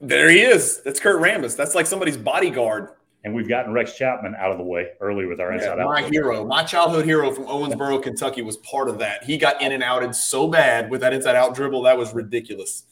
[0.00, 0.82] There he is.
[0.82, 1.56] That's Kurt Rambis.
[1.56, 2.90] That's like somebody's bodyguard.
[3.26, 5.86] And we've gotten Rex Chapman out of the way early with our Yeah, inside out.
[5.88, 9.24] my hero, my childhood hero from Owensboro, Kentucky, was part of that.
[9.24, 12.84] He got in and outed so bad with that inside out dribble that was ridiculous.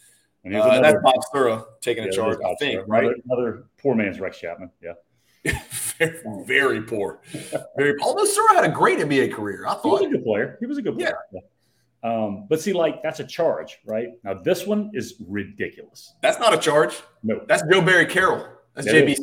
[0.42, 2.82] And Uh, that's another, Bob Sura taking yeah, a charge, I think.
[2.88, 3.12] Right?
[3.30, 4.70] another poor man's Rex Chapman.
[4.82, 4.94] Yeah.
[5.98, 7.20] very, very poor.
[7.76, 7.94] Very.
[8.02, 10.00] Although Sura had a great NBA career, I thought.
[10.00, 10.56] He was a good player.
[10.58, 11.16] He was a good player.
[11.32, 11.40] Yeah.
[12.02, 14.08] Um, but see, like that's a charge, right?
[14.24, 16.14] Now this one is ridiculous.
[16.22, 17.00] That's not a charge.
[17.22, 18.48] No, That's Joe Barry Carroll.
[18.74, 19.20] That's That is.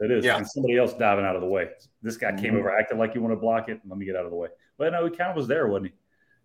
[0.00, 0.24] It is.
[0.24, 0.36] Yeah.
[0.36, 1.70] And somebody else diving out of the way.
[2.02, 2.60] This guy came Mhm.
[2.60, 3.80] over, acted like he wanted to block it.
[3.88, 4.48] Let me get out of the way.
[4.76, 5.92] But no, he kind of was there, wasn't he?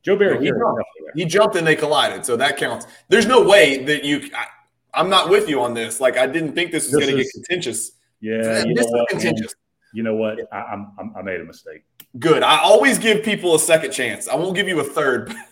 [0.04, 0.36] Joe Barry.
[0.36, 0.82] No, he jumped.
[1.16, 2.88] He jumped and they collided, so that counts.
[3.10, 4.30] There's no way that you.
[4.36, 4.46] I,
[4.94, 6.00] I'm not with you on this.
[6.02, 7.92] Like I didn't think this was going to get contentious.
[8.20, 8.64] Yeah.
[8.64, 9.54] You this know is contentious.
[9.94, 10.40] You know what?
[10.54, 11.84] I, I'm, I'm, I made a mistake.
[12.20, 12.44] Good.
[12.44, 14.28] I always give people a second chance.
[14.28, 15.34] I won't give you a third.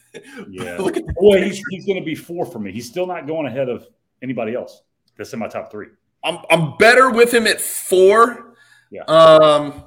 [0.50, 0.78] Yeah.
[0.78, 2.72] Look at the Boy, he's, he's going to be four for me.
[2.72, 3.86] He's still not going ahead of
[4.24, 4.82] anybody else.
[5.20, 5.86] That's in my top three.
[6.24, 8.56] I'm I'm better with him at four.
[8.92, 9.04] Yeah.
[9.04, 9.86] Um,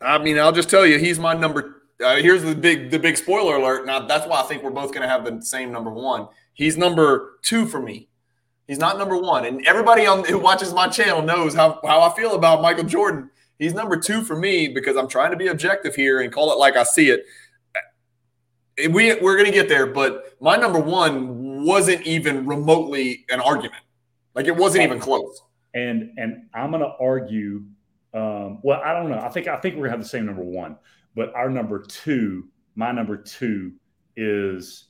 [0.00, 1.82] I mean, I'll just tell you, he's my number.
[2.04, 3.86] Uh, here's the big the big spoiler alert.
[3.86, 6.28] Now that's why I think we're both going to have the same number one.
[6.52, 8.08] He's number two for me.
[8.66, 12.14] He's not number one, and everybody on who watches my channel knows how how I
[12.14, 13.30] feel about Michael Jordan.
[13.58, 16.58] He's number two for me because I'm trying to be objective here and call it
[16.58, 17.24] like I see it.
[18.90, 23.82] We we're going to get there, but my number one wasn't even remotely an argument.
[24.36, 25.42] Like it wasn't even close.
[25.74, 27.64] and and I'm going to argue.
[28.14, 29.18] Um, well, I don't know.
[29.18, 30.76] I think I think we're gonna have the same number one,
[31.16, 33.72] but our number two, my number two,
[34.16, 34.84] is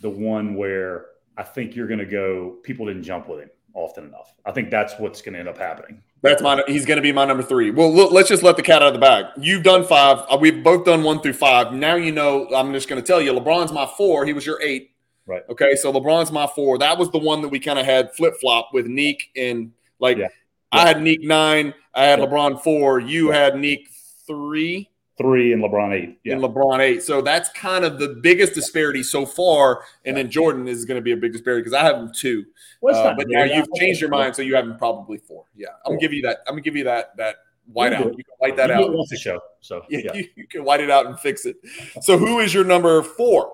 [0.00, 2.56] the one where I think you're going to go.
[2.62, 4.32] People didn't jump with him often enough.
[4.46, 6.02] I think that's what's going to end up happening.
[6.22, 6.62] That's my.
[6.66, 7.70] He's going to be my number three.
[7.70, 9.26] Well, look, let's just let the cat out of the bag.
[9.36, 10.24] You've done five.
[10.30, 11.72] Uh, We've both done one through five.
[11.72, 12.48] Now you know.
[12.54, 13.32] I'm just going to tell you.
[13.32, 14.24] LeBron's my four.
[14.24, 14.93] He was your eight.
[15.26, 15.42] Right.
[15.48, 15.74] Okay.
[15.76, 16.78] So LeBron's my four.
[16.78, 20.18] That was the one that we kind of had flip flop with 'Nique and like
[20.18, 20.28] Yeah.
[20.72, 21.72] I had 'Nique nine.
[21.94, 22.26] I had Yeah.
[22.26, 23.00] LeBron four.
[23.00, 23.38] You Yeah.
[23.38, 23.86] had 'Nique
[24.26, 26.18] three Three and LeBron eight.
[26.24, 26.32] Yeah.
[26.34, 27.00] and LeBron eight.
[27.04, 29.84] So that's kind of the biggest disparity so far.
[30.04, 32.44] And then Jordan is going to be a big disparity because I have him two.
[32.80, 35.44] Well, Uh, but now you've changed your mind, so you have him probably four.
[35.54, 36.38] Yeah, I'm gonna give you that.
[36.48, 37.36] I'm gonna give you that that
[37.72, 38.04] white You out.
[38.18, 38.92] You can white that You out.
[38.92, 39.40] once a show.
[39.60, 40.14] So Yeah, yeah.
[40.14, 41.58] You, you can white it out and fix it.
[42.00, 43.52] So who is your number four?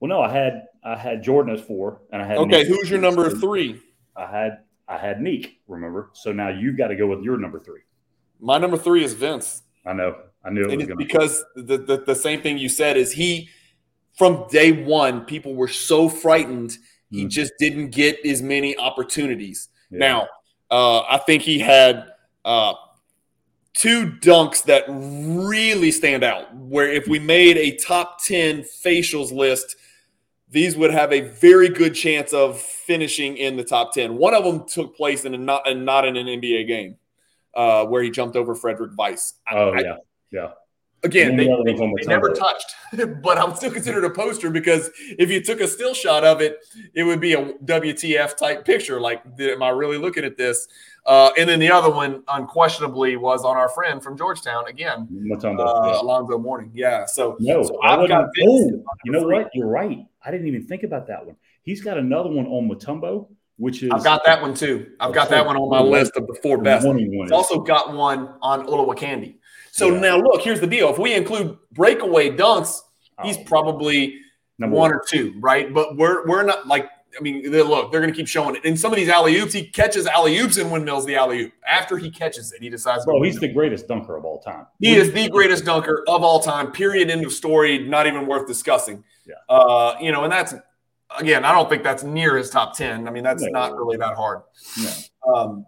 [0.00, 3.00] Well, no, I had I had Jordan as four, and I had Okay, who's your
[3.00, 3.80] number three?
[4.16, 5.56] I had I had 'Nique.
[5.66, 7.80] Remember, so now you've got to go with your number three.
[8.40, 12.04] My number three is Vince, I know, I knew it was going because the, the
[12.06, 13.48] the same thing you said is he
[14.16, 16.76] from day one people were so frightened
[17.10, 17.30] he Mhm.
[17.30, 19.68] just didn't get as many opportunities.
[19.90, 20.28] Now,
[20.70, 22.04] uh, I think he had
[22.44, 22.74] uh,
[23.72, 26.54] two dunks that really stand out.
[26.54, 29.76] Where if we made a top 10 facials list,
[30.50, 34.16] these would have a very good chance of finishing in the top 10.
[34.16, 36.96] One of them took place in a not, and not in an NBA game
[37.54, 39.34] uh, where he jumped over Frederic Weis.
[39.46, 39.96] I- oh I- yeah,
[40.30, 40.48] yeah.
[41.04, 42.74] Again, they, they, one's on the they never touched,
[43.22, 46.58] but I'm still considered a poster because if you took a still shot of it,
[46.92, 49.00] it would be a WTF type picture.
[49.00, 50.66] Like, am I really looking at this?
[51.06, 55.60] Uh, and then the other one, unquestionably, was on our friend from Georgetown again, Mutombo,
[55.60, 56.00] uh, yeah.
[56.00, 56.72] Alonzo Mourning.
[56.74, 57.06] Yeah.
[57.06, 59.50] So, No, so I I've got oh, you know what?
[59.54, 60.04] You're right.
[60.24, 61.36] I didn't even think about that one.
[61.62, 64.92] He's got another one on Mutombo, which is I've got that one too.
[65.00, 66.86] I've got that one on my list of the four best.
[66.86, 69.36] He's also got one on Olowokandi.
[69.70, 70.00] So Yeah.
[70.00, 70.88] now look, here's the deal.
[70.90, 72.80] If we include breakaway dunks,
[73.18, 73.26] oh.
[73.26, 74.18] he's Oh, probably
[74.58, 75.72] number one or two, right?
[75.72, 76.88] But we're we're not like
[77.18, 78.64] I mean, they, look, they're going to keep showing it.
[78.66, 81.52] In some of these alley oops, he catches alley oops and windmills the alley oop.
[81.66, 83.06] After he catches it, he decides.
[83.06, 84.66] Bro, he's the greatest dunker of all time.
[84.78, 86.70] he is the greatest dunker of all time.
[86.70, 87.10] Period.
[87.10, 87.78] End of story.
[87.78, 89.02] Not even worth discussing.
[89.28, 89.34] Yeah.
[89.48, 90.54] Uh, you know, and that's
[91.18, 93.06] again, I don't think that's near his top ten.
[93.06, 93.50] I mean, that's No.
[93.50, 94.42] not really that hard.
[94.82, 95.34] No.
[95.34, 95.66] Um,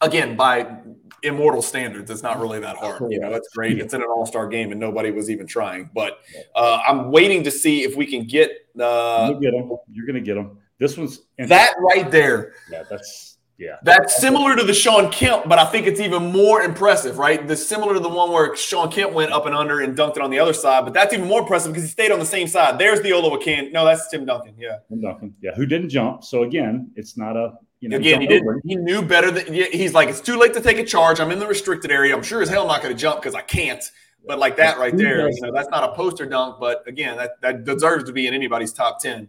[0.00, 0.78] again, by
[1.22, 3.10] immortal standards, it's not really that hard.
[3.10, 3.78] You know, it's great.
[3.78, 5.90] It's in an all star game, and nobody was even trying.
[5.94, 6.18] But
[6.54, 8.50] uh, I'm waiting to see if we can get
[8.80, 9.72] uh, You'll get him.
[9.92, 10.58] You're gonna get him.
[10.78, 12.54] This one's that right there.
[12.70, 13.31] Yeah, that's
[13.62, 13.76] yeah.
[13.84, 17.46] That's similar to the Sean Kemp, but I think it's even more impressive, right?
[17.46, 20.22] The similar to the one where Sean Kemp went up and under and dunked it
[20.22, 22.48] on the other side, but that's even more impressive because he stayed on the same
[22.48, 22.78] side.
[22.78, 23.72] There's the Olawakan.
[23.72, 24.54] No, that's Tim Duncan.
[24.58, 24.78] Yeah.
[24.88, 25.34] Tim Duncan.
[25.40, 26.24] Yeah, who didn't jump.
[26.24, 28.42] So again, it's not a you know Again, he did.
[28.42, 28.60] over.
[28.64, 30.08] He knew better than he's like.
[30.08, 31.20] It's too late to take a charge.
[31.20, 32.14] I'm in the restricted area.
[32.16, 33.82] I'm sure as hell not going to jump because I can't.
[34.26, 36.60] But like that right there, you know, that's not a poster dunk.
[36.60, 39.28] But again, that that deserves to be in anybody's top ten.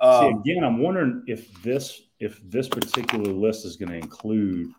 [0.00, 4.70] See, Um, again, I'm wondering if this if this particular list is going to include.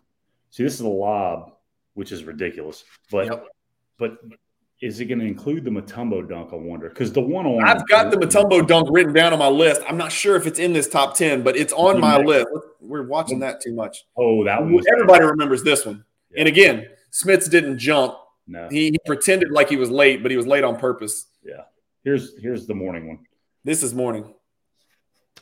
[0.50, 1.52] See, this is a lob,
[1.94, 3.46] which is ridiculous, but Yep.
[3.98, 4.18] but
[4.80, 6.52] is it going to include the Mutombo dunk?
[6.52, 9.48] I wonder because the one on I've got the Mutombo dunk written down on my
[9.48, 9.82] list.
[9.88, 12.48] I'm not sure if it's in this top ten, but it's on my list.
[12.80, 13.46] We're watching oh.
[13.46, 14.04] that too much.
[14.16, 16.04] Oh, that one was Everybody remembers this one.
[16.30, 16.40] Yeah.
[16.40, 18.14] And again, Smiths didn't jump.
[18.46, 18.68] no.
[18.70, 21.26] He, he pretended like he was late, but he was late on purpose.
[21.44, 21.64] Yeah.
[22.02, 23.18] Here's here's the Mourning one.
[23.64, 24.34] This is Mourning.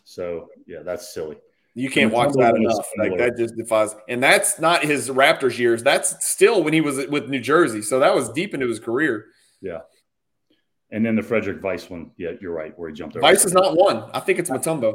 [0.05, 1.37] So yeah, that's silly.
[1.79, 2.87] You can't watch that enough.
[2.99, 3.95] Like that just defies.
[4.09, 5.83] And that's not his Raptors years.
[5.83, 7.83] That's still when he was with New Jersey.
[7.83, 9.27] So that was deep into his career.
[9.61, 9.81] Yeah.
[10.91, 12.11] And then the Frederic Weis one.
[12.17, 12.77] Yeah, you're right.
[12.79, 13.21] Where he jumped over.
[13.21, 14.11] Vice is not one.
[14.13, 14.95] I think it's Mutombo.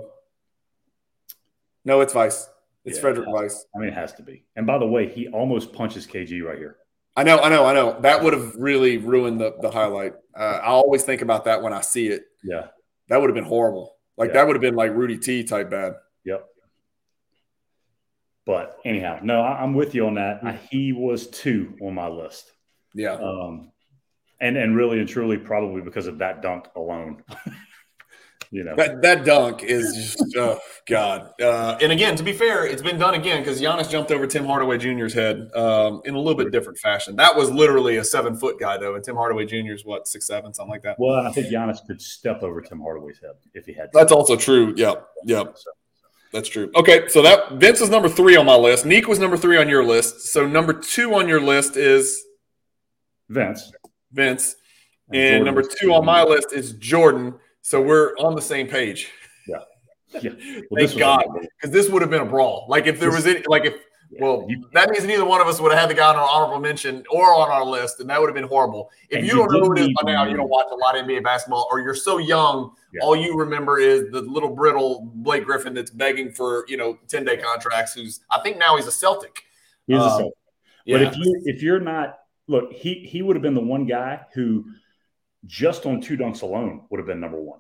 [1.86, 2.50] No, it's Vice.
[2.86, 3.02] It's Yeah.
[3.02, 3.66] Frederick Weiss.
[3.76, 4.46] I mean, it has to be.
[4.56, 6.78] And by the way, he almost punches KG right here.
[7.16, 8.00] I know, I know, I know.
[8.02, 10.14] That would have really ruined the, the highlight.
[10.36, 12.24] Uh, I always think about that when I see it.
[12.44, 12.68] Yeah.
[13.10, 13.96] That would have been horrible.
[14.18, 14.34] Like Yeah.
[14.34, 15.94] that would have been like Rudy T type bad.
[16.26, 16.46] Yep.
[18.46, 20.42] But anyhow, no, I, I'm with you on that.
[20.42, 20.48] Hmm.
[20.48, 22.52] I, he was two on my list.
[22.94, 23.14] Yeah.
[23.14, 23.72] Um,
[24.40, 27.24] and and really and truly, probably because of that dunk alone.
[28.52, 31.32] you know, That that dunk is just oh god.
[31.42, 34.46] Uh, and again, to be fair, it's been done again because Giannis jumped over Tim
[34.46, 37.16] Hardaway Jr.'s head um, in a little bit different fashion.
[37.16, 39.74] That was literally a seven foot guy though, and Tim Hardaway Jr.
[39.74, 41.00] is what six seven something like that.
[41.00, 43.92] well, I think Giannis could step over Tim Hardaway's head if he had.
[43.94, 43.98] To.
[43.98, 44.74] That's also true.
[44.76, 45.56] Yep, yep,
[46.34, 46.70] that's true.
[46.76, 48.86] Okay, so that Vince is number three on my list.
[48.86, 50.22] 'Nique was number three on your list.
[50.34, 52.22] So number two on your list is
[53.30, 53.72] Vince
[54.12, 54.56] Vince,
[55.12, 57.36] and and number two on my list is Jordan.
[57.62, 59.10] So we're on the same page.
[59.48, 59.60] Yeah.
[60.70, 61.24] Well, Thank God.
[61.34, 62.68] because this would have been a brawl.
[62.70, 63.76] Like if there was any, like if
[64.20, 66.28] well, you- that means neither one of us would have had the guy on our
[66.30, 68.90] honorable mention or on our list, and that would have been horrible.
[69.10, 70.98] If you you don't know who it is by now, you don't watch a lot
[70.98, 73.02] of NBA basketball, or you're so young, Yeah.
[73.04, 77.24] all you remember is the little brittle Blake Griffin that's begging for you know ten
[77.26, 77.94] day contracts.
[77.94, 79.44] Who's I think now he's a Celtic.
[79.88, 80.34] He's a Um, Celtic.
[80.86, 83.86] Yeah, But if you if you're not look, he he would have been the one
[83.86, 84.66] guy who
[85.46, 87.60] just on two dunks alone would have been number one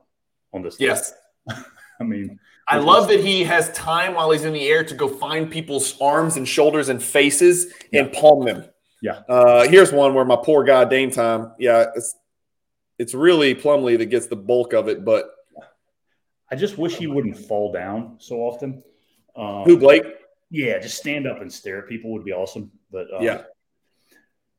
[0.53, 0.79] on this.
[0.79, 0.81] list.
[0.81, 1.13] yes.
[2.03, 5.07] I mean, I love that he has time while he's in the air to go
[5.07, 8.65] find people's arms and shoulders and faces and palm them.
[9.01, 9.21] Yeah.
[9.27, 11.51] Uh, here's one where my poor guy Dame time.
[11.59, 12.15] Yeah, it's
[12.99, 15.29] it's really Plumlee that gets the bulk of it, but
[16.51, 18.83] I just wish he wouldn't fall down so often.
[19.35, 20.03] Um, who Blake?
[20.51, 22.71] Yeah, just stand up and stare at people would be awesome.
[22.91, 23.41] But um, Yeah.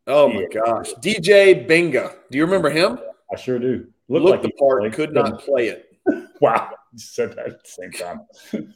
[0.06, 0.60] Oh my Yeah.
[0.62, 2.14] gosh, DJ Mbenga.
[2.30, 2.98] Do you remember him?
[3.32, 3.86] I sure do.
[4.08, 4.92] Looked Looked like the part, played.
[4.92, 5.90] could not play it.
[6.40, 8.20] Wow, said that at the same time.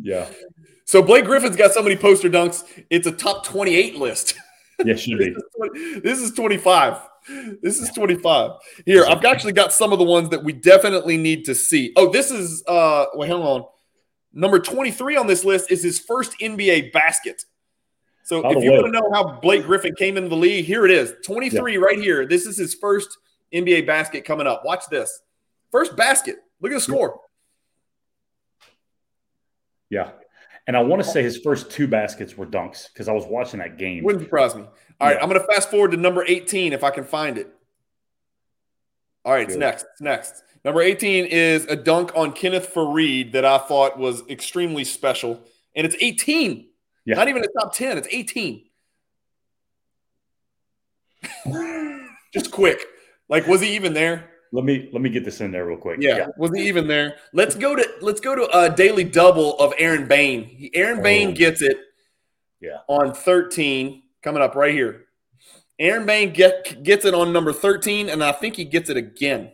[0.00, 0.26] yeah,
[0.84, 2.64] So Blake Griffin's got so many poster dunks.
[2.90, 4.34] It's a top 28 list.
[4.84, 5.30] yeah, should This be.
[5.30, 6.98] is 20 this is 25.
[7.62, 8.50] This is 25.
[8.84, 11.92] Here, I've actually got some of the ones that we definitely need to see.
[11.96, 13.64] Oh, this is uh wait, hang on.
[14.32, 17.44] Number 23 on this list is his first NBA basket.
[18.24, 20.84] So if you way- want to know how Blake Griffin came into the league, here
[20.84, 21.14] it is.
[21.24, 22.26] 23 right here.
[22.26, 23.16] This is his first
[23.54, 24.62] NBA basket coming up.
[24.64, 25.20] Watch this.
[25.70, 26.36] First basket.
[26.60, 27.20] Look at the score.
[29.90, 30.10] Yeah,
[30.66, 33.60] and I want to say his first two baskets were dunks because I was watching
[33.60, 34.04] that game.
[34.04, 34.62] Wouldn't surprise me.
[34.62, 35.22] All right, Yeah.
[35.22, 37.48] I'm going to fast forward to number 18 if I can find it.
[39.24, 39.86] All right, it's next.
[39.92, 40.42] It's next.
[40.64, 45.40] Number 18 is a dunk on Kenneth Faried that I thought was extremely special.
[45.76, 46.68] And it's 18.
[47.04, 47.16] Yeah.
[47.16, 47.98] Not even a top 10.
[47.98, 48.64] It's 18.
[52.32, 52.80] Just quick.
[53.28, 54.30] Like, was he even there?
[54.54, 55.98] Let me let me get this in there real quick.
[56.00, 56.26] Yeah, yeah.
[56.36, 57.16] was he even there?
[57.32, 60.70] Let's go to let's go to a daily double of Aaron Bain.
[60.74, 61.32] Aaron Bain oh.
[61.32, 61.76] gets it.
[62.60, 62.78] Yeah.
[62.86, 65.06] On 13, coming up right here.
[65.80, 69.50] Aaron Bain get, gets it on number 13, and I think he gets it again.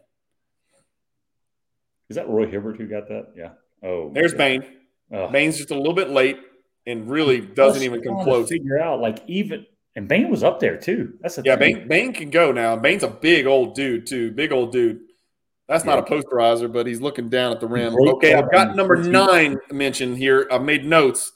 [2.10, 3.28] Is that Roy Hibbert who got that?
[3.34, 3.52] Yeah.
[3.82, 4.62] Oh, there's Bain.
[5.10, 5.28] Oh.
[5.28, 6.38] Bain's just a little bit late
[6.86, 8.50] and really doesn't even come close.
[8.50, 9.64] figure out like even
[9.96, 11.14] and Bain was up there too.
[11.20, 11.56] That's a yeah.
[11.56, 12.76] Bain, Bain can go now.
[12.76, 14.32] Bain's a big old dude too.
[14.32, 15.00] Big old dude.
[15.68, 15.96] That's yeah.
[15.96, 17.94] not a posterizer, but he's looking down at the rim.
[17.94, 20.48] Okay, I've got number nine mentioned here.
[20.50, 21.32] I've made notes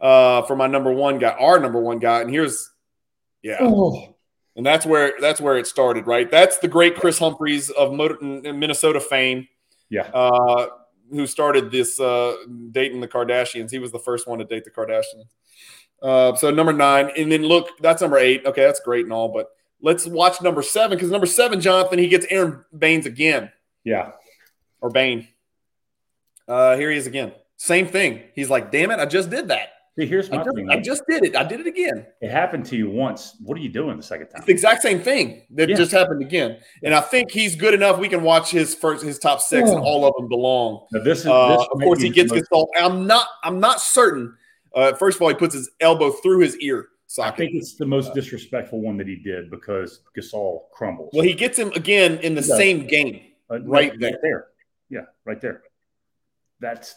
[0.00, 2.70] uh, for my number one guy, our number one guy, and here's
[3.42, 3.58] yeah.
[3.60, 4.14] Oh.
[4.54, 6.30] And that's where that's where it started, right?
[6.30, 9.48] That's the great Kris Humphries of Minnesota fame.
[9.88, 10.10] Yeah.
[10.12, 10.66] Uh,
[11.10, 12.34] who started this uh,
[12.70, 13.70] dating the Kardashians.
[13.70, 15.28] He was the first one to date the Kardashians.
[16.02, 18.44] Uh, so number nine, and then look, that's number eight.
[18.44, 19.50] Okay, that's great and all, but
[19.80, 23.52] let's watch number seven because number seven, Jonathan, he gets Aron Baynes again.
[23.84, 24.12] Yeah,
[24.80, 25.28] or Bain.
[26.48, 27.32] Uh, here he is again.
[27.56, 28.22] Same thing.
[28.34, 30.70] He's like, "Damn it, I just did that." See, here's my I just, thing.
[30.70, 31.36] I just did it.
[31.36, 32.06] I did it again.
[32.22, 33.36] It happened to you once.
[33.40, 34.38] What are you doing the second time?
[34.38, 35.76] It's the exact same thing that yeah.
[35.76, 36.58] just happened again.
[36.82, 37.98] And I think he's good enough.
[37.98, 39.76] We can watch his first, his top six, oh.
[39.76, 40.86] and all of them belong.
[40.92, 42.68] Now this is, uh, this of course, he gets Gasol.
[42.74, 43.26] I'm not.
[43.44, 44.34] I'm not certain.
[44.74, 47.34] Uh, first of all, he puts his elbow through his ear socket.
[47.34, 51.10] I think it's the most disrespectful one that he did because Gasol crumbles.
[51.12, 53.20] Well, he gets him again in the same game,
[53.50, 54.18] uh, right, right there.
[54.22, 54.46] there.
[54.88, 55.62] Yeah, right there.
[56.60, 56.94] That's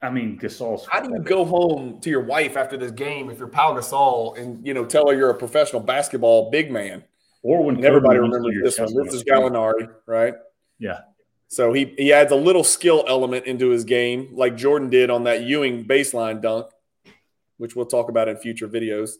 [0.00, 0.86] I mean, Gasol's.
[0.86, 4.38] How do you go home to your wife after this game if you're Pau Gasol
[4.38, 7.02] and you know tell her you're a professional basketball big man?
[7.42, 9.04] Or when everybody remembers this one.
[9.04, 10.34] This is Gallinari, right?
[10.78, 11.00] Yeah.
[11.48, 15.24] So he he adds a little skill element into his game, like Jordan did on
[15.24, 16.66] that Ewing baseline dunk,
[17.58, 19.12] which we'll talk about in future videos.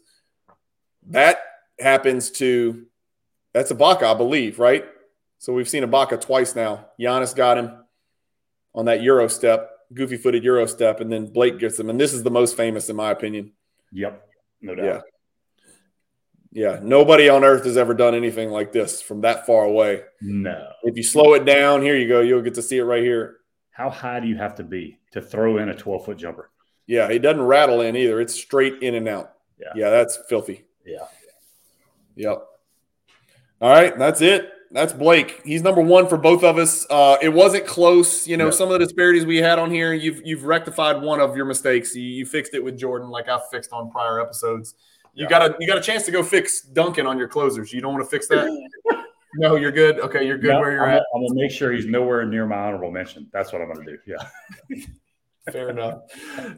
[1.07, 1.39] That
[1.79, 2.85] happens to
[3.53, 4.85] that's Ibaka, I believe, right?
[5.37, 6.87] So we've seen Ibaka twice now.
[6.99, 7.71] Giannis got him
[8.75, 11.89] on that Euro step goofy footed Euro step, and then Blake gets him.
[11.89, 13.51] And this is the most famous, in my opinion.
[13.91, 14.27] Yep.
[14.61, 14.85] No doubt.
[14.85, 15.01] Yeah.
[16.51, 16.79] Yeah.
[16.81, 20.03] Nobody on earth has ever done anything like this from that far away.
[20.21, 20.71] No.
[20.83, 22.21] If you slow it down, here you go.
[22.21, 23.37] You'll get to see it right here.
[23.71, 26.49] How high do you have to be to throw in a 12 foot jumper?
[26.89, 27.09] Yeah.
[27.09, 28.19] It doesn't rattle in either.
[28.19, 29.33] It's straight in and out.
[29.59, 29.67] Yeah.
[29.75, 29.89] Yeah.
[29.89, 30.65] That's filthy.
[30.85, 31.05] Yeah.
[32.15, 32.45] Yep.
[33.61, 33.97] All right.
[33.97, 35.41] That's it that's Blake.
[35.43, 36.85] He's number one for both of us.
[36.89, 38.27] Uh, it wasn't close.
[38.27, 41.35] You know, some of the disparities we had on here, you've you've rectified one of
[41.35, 41.95] your mistakes.
[41.95, 44.75] You, you fixed it with Jordan, like I've fixed on prior episodes.
[45.13, 45.29] You yeah.
[45.29, 47.73] got a you got a chance to go fix Duncan on your closers.
[47.73, 48.47] You don't want to fix that.
[49.35, 49.99] no, you're good.
[50.01, 51.03] Okay, you're good no, where you're I'm at.
[51.15, 53.27] I'm gonna make sure he's nowhere near my honorable mention.
[53.33, 53.97] That's what I'm gonna do.
[54.05, 54.77] Yeah.
[55.51, 56.01] Fair enough.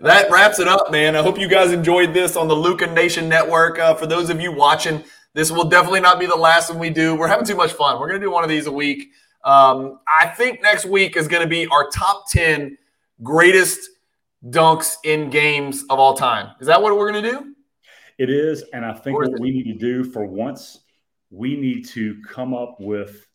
[0.02, 1.16] That wraps it up, man.
[1.16, 3.80] I hope you guys enjoyed this on the Luka Nation Network.
[3.80, 6.90] Uh, for those of you watching, this will definitely not be the last one we
[6.90, 7.16] do.
[7.16, 8.00] We're having too much fun.
[8.00, 9.10] We're going to do one of these a week.
[9.44, 12.78] Um, I think next week is going to be our top 10
[13.24, 13.80] greatest
[14.46, 16.52] dunks in games of all time.
[16.60, 17.56] Is that what we're going to do?
[18.18, 18.64] It is.
[18.74, 20.80] And I think what we need to do for once,
[21.30, 23.26] we need to come up with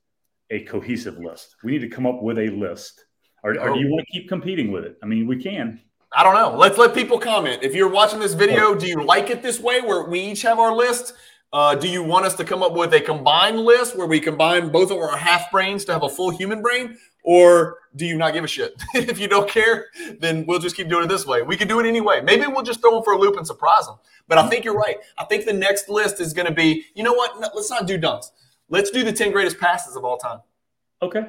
[0.50, 1.56] a cohesive list.
[1.64, 3.05] We need to come up with a list.
[3.46, 4.98] Or, or do you want to keep competing with it?
[5.04, 5.80] I mean, we can.
[6.12, 6.58] I don't know.
[6.58, 7.62] Let's let people comment.
[7.62, 10.58] If you're watching this video, do you like it this way where we each have
[10.58, 11.12] our list?
[11.52, 14.70] Uh, do you want us to come up with a combined list where we combine
[14.70, 16.98] both of our half brains to have a full human brain?
[17.22, 18.74] Or do you not give a shit?
[18.94, 19.86] if you don't care,
[20.18, 21.42] then we'll just keep doing it this way.
[21.42, 22.22] We can do it anyway.
[22.22, 23.96] Maybe we'll just throw them for a loop and surprise them.
[24.26, 24.96] But I think you're right.
[25.18, 27.40] I think the next list is going to be, you know what?
[27.40, 28.32] No, let's not do dunks.
[28.68, 30.40] Let's do the 10 greatest passes of all time.
[31.00, 31.26] Okay.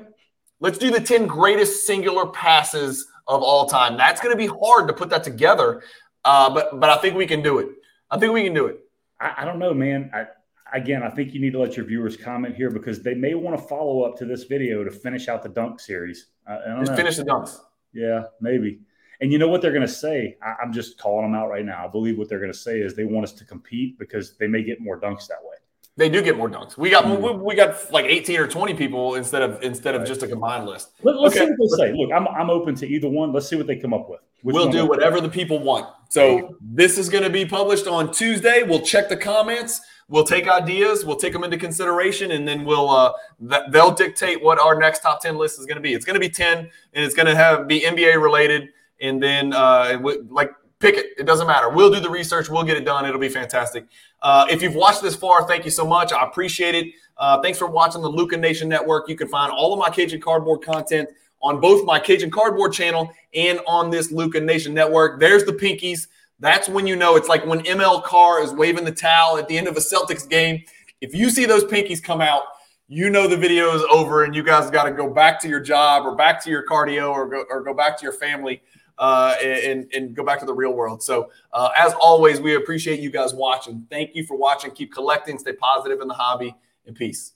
[0.60, 3.98] Let's do the 10 greatest singular passes of all time.
[3.98, 5.84] That's going to be hard to put that together,
[6.26, 7.70] uh, but but I think we can do it.
[8.10, 8.80] I think we can do it.
[9.20, 10.10] I, I don't know, man.
[10.14, 10.26] I,
[10.74, 13.58] again, I think you need to let your viewers comment here because they may want
[13.58, 16.28] to follow up to this video to finish out the dunk series.
[16.48, 16.96] Just know.
[16.96, 17.58] finish the dunks.
[17.94, 18.80] Yeah, maybe.
[19.20, 20.38] And you know what they're going to say?
[20.42, 21.84] I, am just calling them out right now.
[21.84, 24.48] I believe what they're going to say is they want us to compete because they
[24.48, 25.58] may get more dunks that way.
[25.98, 26.78] They do get more dunks.
[26.78, 27.22] We got mm-hmm.
[27.22, 30.68] we, we, got like 18 or 20 people instead of instead of just a combined
[30.68, 30.92] list.
[31.02, 31.48] Let, us okay.
[31.48, 31.94] see what they say.
[31.94, 33.34] Look, I'm I'm open to either one.
[33.34, 34.20] Let's see what they come up with.
[34.44, 35.88] Which we'll do whatever the people want.
[36.10, 38.62] So this is going to be published on Tuesday.
[38.62, 39.82] We'll check the comments.
[40.08, 41.04] We'll take ideas.
[41.04, 43.14] We'll take them into consideration, and then we'll uh,
[43.50, 45.94] th- they'll dictate what our next top 10 list is going to be.
[45.94, 48.70] It's going to be 10, and it's going to have be NBA related,
[49.02, 51.08] and then uh, like pick it.
[51.18, 51.70] It doesn't matter.
[51.70, 52.50] We'll do the research.
[52.50, 53.06] We'll get it done.
[53.06, 53.86] It'll be fantastic.
[54.22, 56.12] Uh, if you've watched this far, thank you so much.
[56.12, 56.94] I appreciate it.
[57.18, 59.10] Uh, thanks for watching the Luca Nation Network.
[59.10, 61.10] You can find all of my Cajun Cardboard content
[61.42, 65.20] on both my Cajun Cardboard channel and on this Luca Nation Network.
[65.20, 66.08] There's the pinkies.
[66.40, 69.58] That's when you know it's like when ML Carr is waving the towel at the
[69.58, 70.64] end of a Celtics game.
[71.02, 72.44] If you see those pinkies come out,
[72.88, 75.60] you know the video is over and you guys got to go back to your
[75.60, 78.62] job or back to your cardio or go, or go back to your family
[78.98, 81.04] uh, and, and go back to the real world.
[81.04, 83.86] So, uh, as always, we appreciate you guys watching.
[83.90, 84.72] Thank you for watching.
[84.72, 87.34] Keep collecting, stay positive in the hobby, and peace.